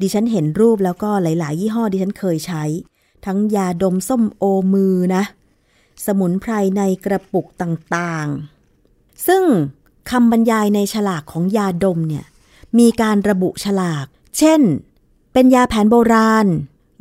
[0.01, 2.65] ดิฉันเห็นรูปแล้วก็หลาย ๆ ยี่ห้อดิฉันเคยใช้
[3.27, 5.25] ทั้งยาดมส้มโอมือนะ
[6.07, 9.45] สมุนไพรในกระปุกต่างๆ ซึ่ง
[10.11, 12.25] คำบรรยายในฉลากของยาดมเนี่ย
[12.79, 14.07] มีการระบุฉลาก
[14.39, 14.61] เช่น
[15.33, 16.47] เป็นยาแผนโบราณ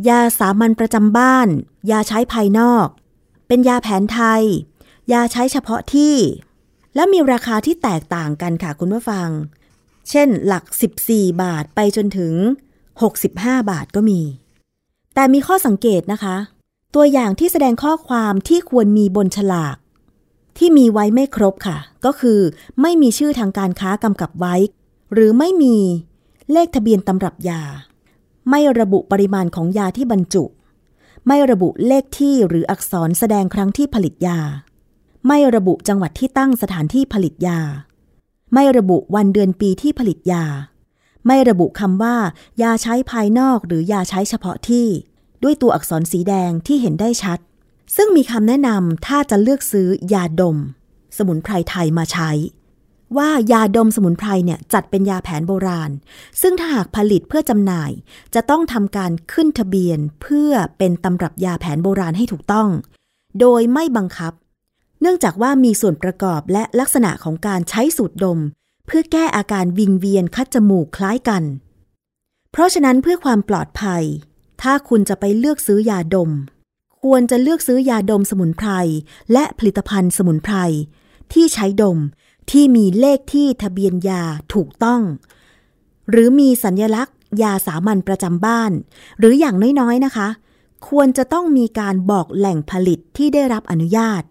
[0.09, 1.47] ยาสามัญประจำบ้าน
[1.91, 2.87] ยาใช้ภายนอก
[3.47, 4.43] เป็นยาแผนไทย
[5.13, 6.15] ยาใช้เฉพาะที่
[6.95, 9.29] และมีราคาที่แตกต่างกันค่ะคุณผู้ฟัง
[10.09, 10.63] เช่นหลัก
[11.03, 12.33] 14 บาทไปจนถึง
[13.01, 14.21] 65 บาทก็มี
[15.13, 16.35] แต่มีข้อสังเกตนะคะ
[16.95, 19.77] ตัวอย่างที่แสดงข้อความที่ควรมีบนฉลาก
[20.57, 22.39] ที่มีไว้ไม่ครบค่ะ ก็คือ
[22.81, 24.55] ไม่มีชื่อทางการค้ากำกับไว้
[25.13, 25.77] หรือไม่มี
[26.51, 27.61] เลขทะเบียนตำรับยา
[28.49, 30.43] ไม่ระบุปริมาณของยาที่บรรจุ
[31.27, 34.39] ไม่ระบุเลขที่หรืออักษรแสดงครั้งที่ผลิตยา
[35.27, 37.59] ไม่ระบุจังหวัดที่ตั้งสถานที่ผลิตยา
[38.53, 40.45] ไม่ระบุวันเดือนปีที่ผลิตยา
[41.27, 42.15] ไม่ระบุคำว่า
[42.61, 44.87] ยาใช้ภายนอกหรือยาใช้เฉพาะที่
[45.43, 47.39] ด้วยตัวอักษรสีแดงที่เห็นได้ชัด
[47.95, 50.57] ซึ่งมีคำแนะนำถ้าจะเลือกซื้อยาดม
[51.17, 52.31] สมุนไพรไทยมาใช้
[53.17, 55.91] ว่ายาดมสมุนไพรเนี่ยจัดเป็นยาแผนโบราณ
[56.41, 57.91] ซึ่งถ้าหากผลิตเพื่อจำหน่าย
[58.35, 62.69] จะต้องทำการขึ้นทะเบียนเพื่อเป็นตำรับยาแผนโบราณให้ถูกต้อง
[63.39, 64.33] โดยไม่บังคับ
[65.01, 68.39] เนื่องจากว่ามีส่วนประกอบและลักษณะของการใช้สูตรดม
[68.85, 71.43] เพื่อแก้อาการวิงเวียนคัดจมูกคล้ายกัน
[72.51, 74.03] เพราะฉะนั้นเพื่อความปลอดภัย
[74.61, 76.31] ถ้าคุณจะไปเลือกซื้อยาดม
[77.01, 78.69] ควรจะเลือกซื้อยาดมสมุนไพร
[79.33, 80.55] และผลิตภัณฑ์สมุนไพร
[81.33, 81.97] ที่ใช้ดม
[82.51, 85.01] ที่มีเลขที่ทะเบียนยาถูกต้อง
[86.09, 88.71] หรือมีสัญญลักษณ์ ยาสามัญประจำบ้าน
[89.19, 90.29] หรืออย่างน้อยๆนะคะ
[90.89, 94.23] ควรจะต้องมีการบอกแหล่งผลิตที่ได้รับอนุญาต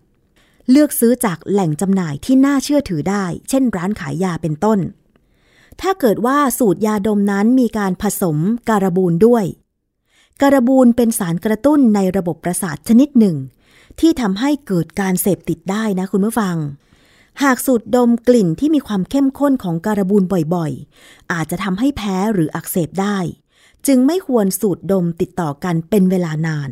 [0.71, 4.79] เลือกซื้อจากแหล่งจำหน่ายที่น่าเชื่อถือได้ เช่น ร้านขายยาเป็นต้น
[5.81, 8.37] ถ้าเกิดว่าสูตรยาดมนั้นมีการผสม
[8.69, 9.45] การบูนด้วย
[10.43, 13.37] การบูนเป็นสารกระตุ้นในระบบประสาทชนิดหนึ่ง
[14.01, 16.57] ที่ทำให้เกิดการเสพติดได้นะคุณผู้ฟัง
[17.43, 20.25] หากสูดดมกลิ่นที่มีความเข้มข้นของการบูน
[20.55, 23.19] บ่อยๆ อาจจะทำให้แพ้หรืออักเสบได้
[23.87, 26.71] จึงไม่ควรสูดดมติดต่อกันเป็นเวลานาน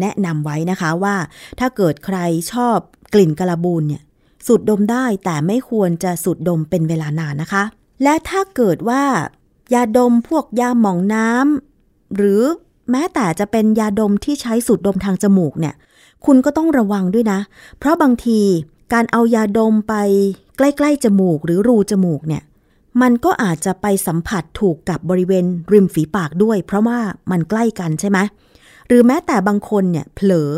[0.00, 1.16] แนะนำไว้นะคะว่า
[1.58, 2.18] ถ้าเกิดใคร
[2.52, 2.78] ชอบ
[3.14, 4.02] กลิ่นการบูนเนี่ย
[4.46, 7.64] สูดดมได้แต่ไม่ควรจะสูดดมเป็นเวลานานนะคะ
[8.02, 9.02] และถ้าเกิดว่า
[9.74, 12.42] ยาดมพวกยาหมองน้ำหรือ
[12.90, 15.74] แม้แต่จะเป็นยาดมที่ใช้สูดดมทางจมูกเนี่ย
[16.26, 17.40] คุณก็ต้องระวังด้วยนะ
[17.78, 18.40] เพราะบางที
[18.92, 19.94] การเอายาดมไป
[20.56, 22.42] ใกล้ ๆ จมูกหรือรูจมูกเนี่ย
[23.02, 26.98] มันก็อาจจะไปสัมผัสถูกกับบริเวณริมฝีปากด้วย เพราะว่า
[27.30, 28.18] มันใกล้กันใช่ไหม
[28.88, 30.50] หรือแม้แต่บางคนเนี่ยเผลอ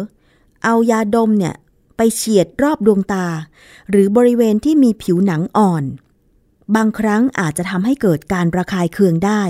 [0.64, 1.54] เอายาดมเนี่ย
[1.96, 3.26] ไปเฉียดรอบดวงตา
[3.90, 5.84] หรือบริเวณที่มีผิวหนังอ่อน
[6.76, 9.42] บางครั้งอาจจะทำให้เกิดการระคายเคืองได้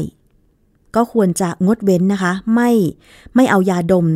[0.99, 2.71] ก็ควรจะงดเว้นนะคะ ไม่
[3.35, 4.07] ไม่เอายาดม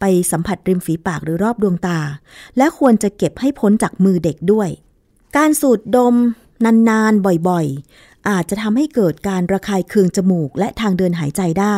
[0.00, 1.98] ไปสัมผัสริมฝีปากหรือรอบดวงตา
[2.56, 4.68] และควรจะเก็บให้พ้นจากมือเด็กด้วย
[5.36, 6.14] การสูดดม
[6.64, 11.76] นานๆ บ่อยๆ อาจจะทำให้เกิดการระคายเคืองจมูกและทางเดินหายใจได้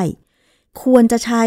[0.83, 1.43] ควรจะใช้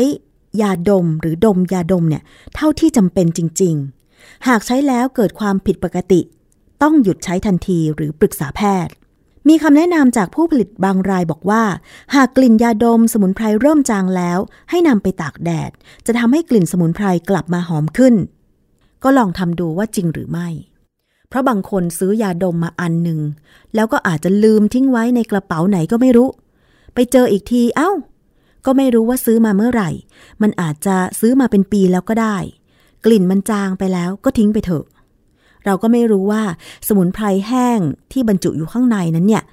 [0.61, 2.24] ยาดมหรือดมยาดมเนี่ย
[2.55, 3.76] เท่าที่จำเป็นจริง
[4.11, 6.22] ๆ หากใช้แล้วเกิดความผิดปกติ
[6.82, 8.93] ต้องหยุดใช้ทันทีหรือปรึกษาแพทย์
[9.47, 11.63] มีคำแนะนำจากผู้ผลิตบางรายบอกว่า
[12.15, 14.39] หากกลิ่นยาดมสมุนไพรเริ่มจางแล้ว
[14.69, 15.71] ให้นำไปตากแดด
[16.05, 18.15] จะทำให้กลิ่นสมุนไพรกลับมาหอมขึ้น
[19.03, 20.47] ก็ลองทำดูว่าจริงหรือไม่
[21.27, 23.19] เพราะบางคนซื้อยาดมมาอันหนึ่ง
[23.75, 26.29] แล้วก็อาจจะลืมทิ้งไว้ในกระเป๋าไหนก็ไม่รู้
[26.93, 27.91] ไปเจออีกทีเอา้า
[28.65, 29.89] ก็ไม่รู้ว่าซื้อมาเมื่อไหร่
[30.41, 32.37] มันอาจจะซื้อมาเป็นปีแล้วก็ได้
[33.05, 34.85] กลิ่นมันจางไปแล้วก็ทิ้งไปเถอะ
[35.68, 36.43] เราก็ไม่รู้ว่า
[36.88, 37.80] สมุนไพรแห้ง
[38.11, 39.43] ที่บรรจุอยู่ข้างในนั้นเนี่ย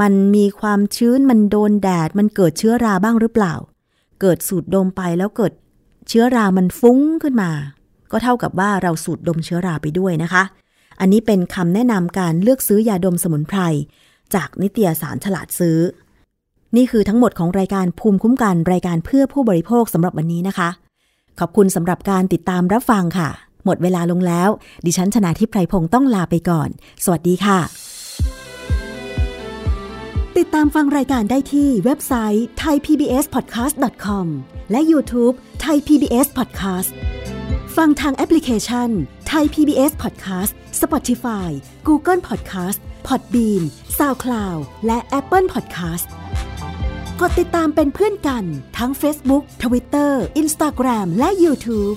[0.00, 3.54] มันมีความชื้นมันโดนแดด มันเกิดเชื้อราบ้างหรือเปล่า
[4.20, 5.52] เกิดสูดดมไปแล้วเกิด
[6.08, 7.50] เชื้อรามันฟุ้งขึ้นมา
[8.10, 10.42] ก็เท่ากับว่าเราสูดดมเชื้อราไปด้วยนะคะ
[11.00, 13.60] อันนี้เป็นคำแนะนำการเลือกซื้อยาดมสมุนไพร
[14.34, 15.78] จากนิตยสารฉลาดซื้อ
[16.76, 20.68] นี่คือทั้งหมดของรายการภูมิคุ้มกันรายการเพื่อผู้บริโภคสำหรับวันนี้นะคะ
[21.40, 23.30] ขอบคุณสำหรับการติดตามรับฟังค่ะ
[23.64, 24.50] หมดเวลาลงแล้ว
[24.86, 26.68] ดิฉันชนะทิพไพรพงศ์ต้องลาไปก่อน
[27.04, 27.60] สวัสดีค่ะ
[30.38, 34.26] ติดตามฟังรายการได้ที่เว็บไซต์ thaipbspodcast.com
[34.70, 35.34] และ YouTube
[35.64, 36.90] Thai PBS Podcast
[37.76, 38.88] ฟังทางแอปพลิเคชัน
[39.32, 40.52] Thai PBS Podcast
[40.82, 41.50] Spotify
[41.88, 43.62] Google Podcast Podbean
[43.98, 46.06] SoundCloud และ Apple Podcast
[47.20, 48.44] กดติดตามเป็นเพื่อนกัน
[48.78, 50.12] ทั้ง Facebook Twitter
[50.42, 51.96] Instagram และ YouTube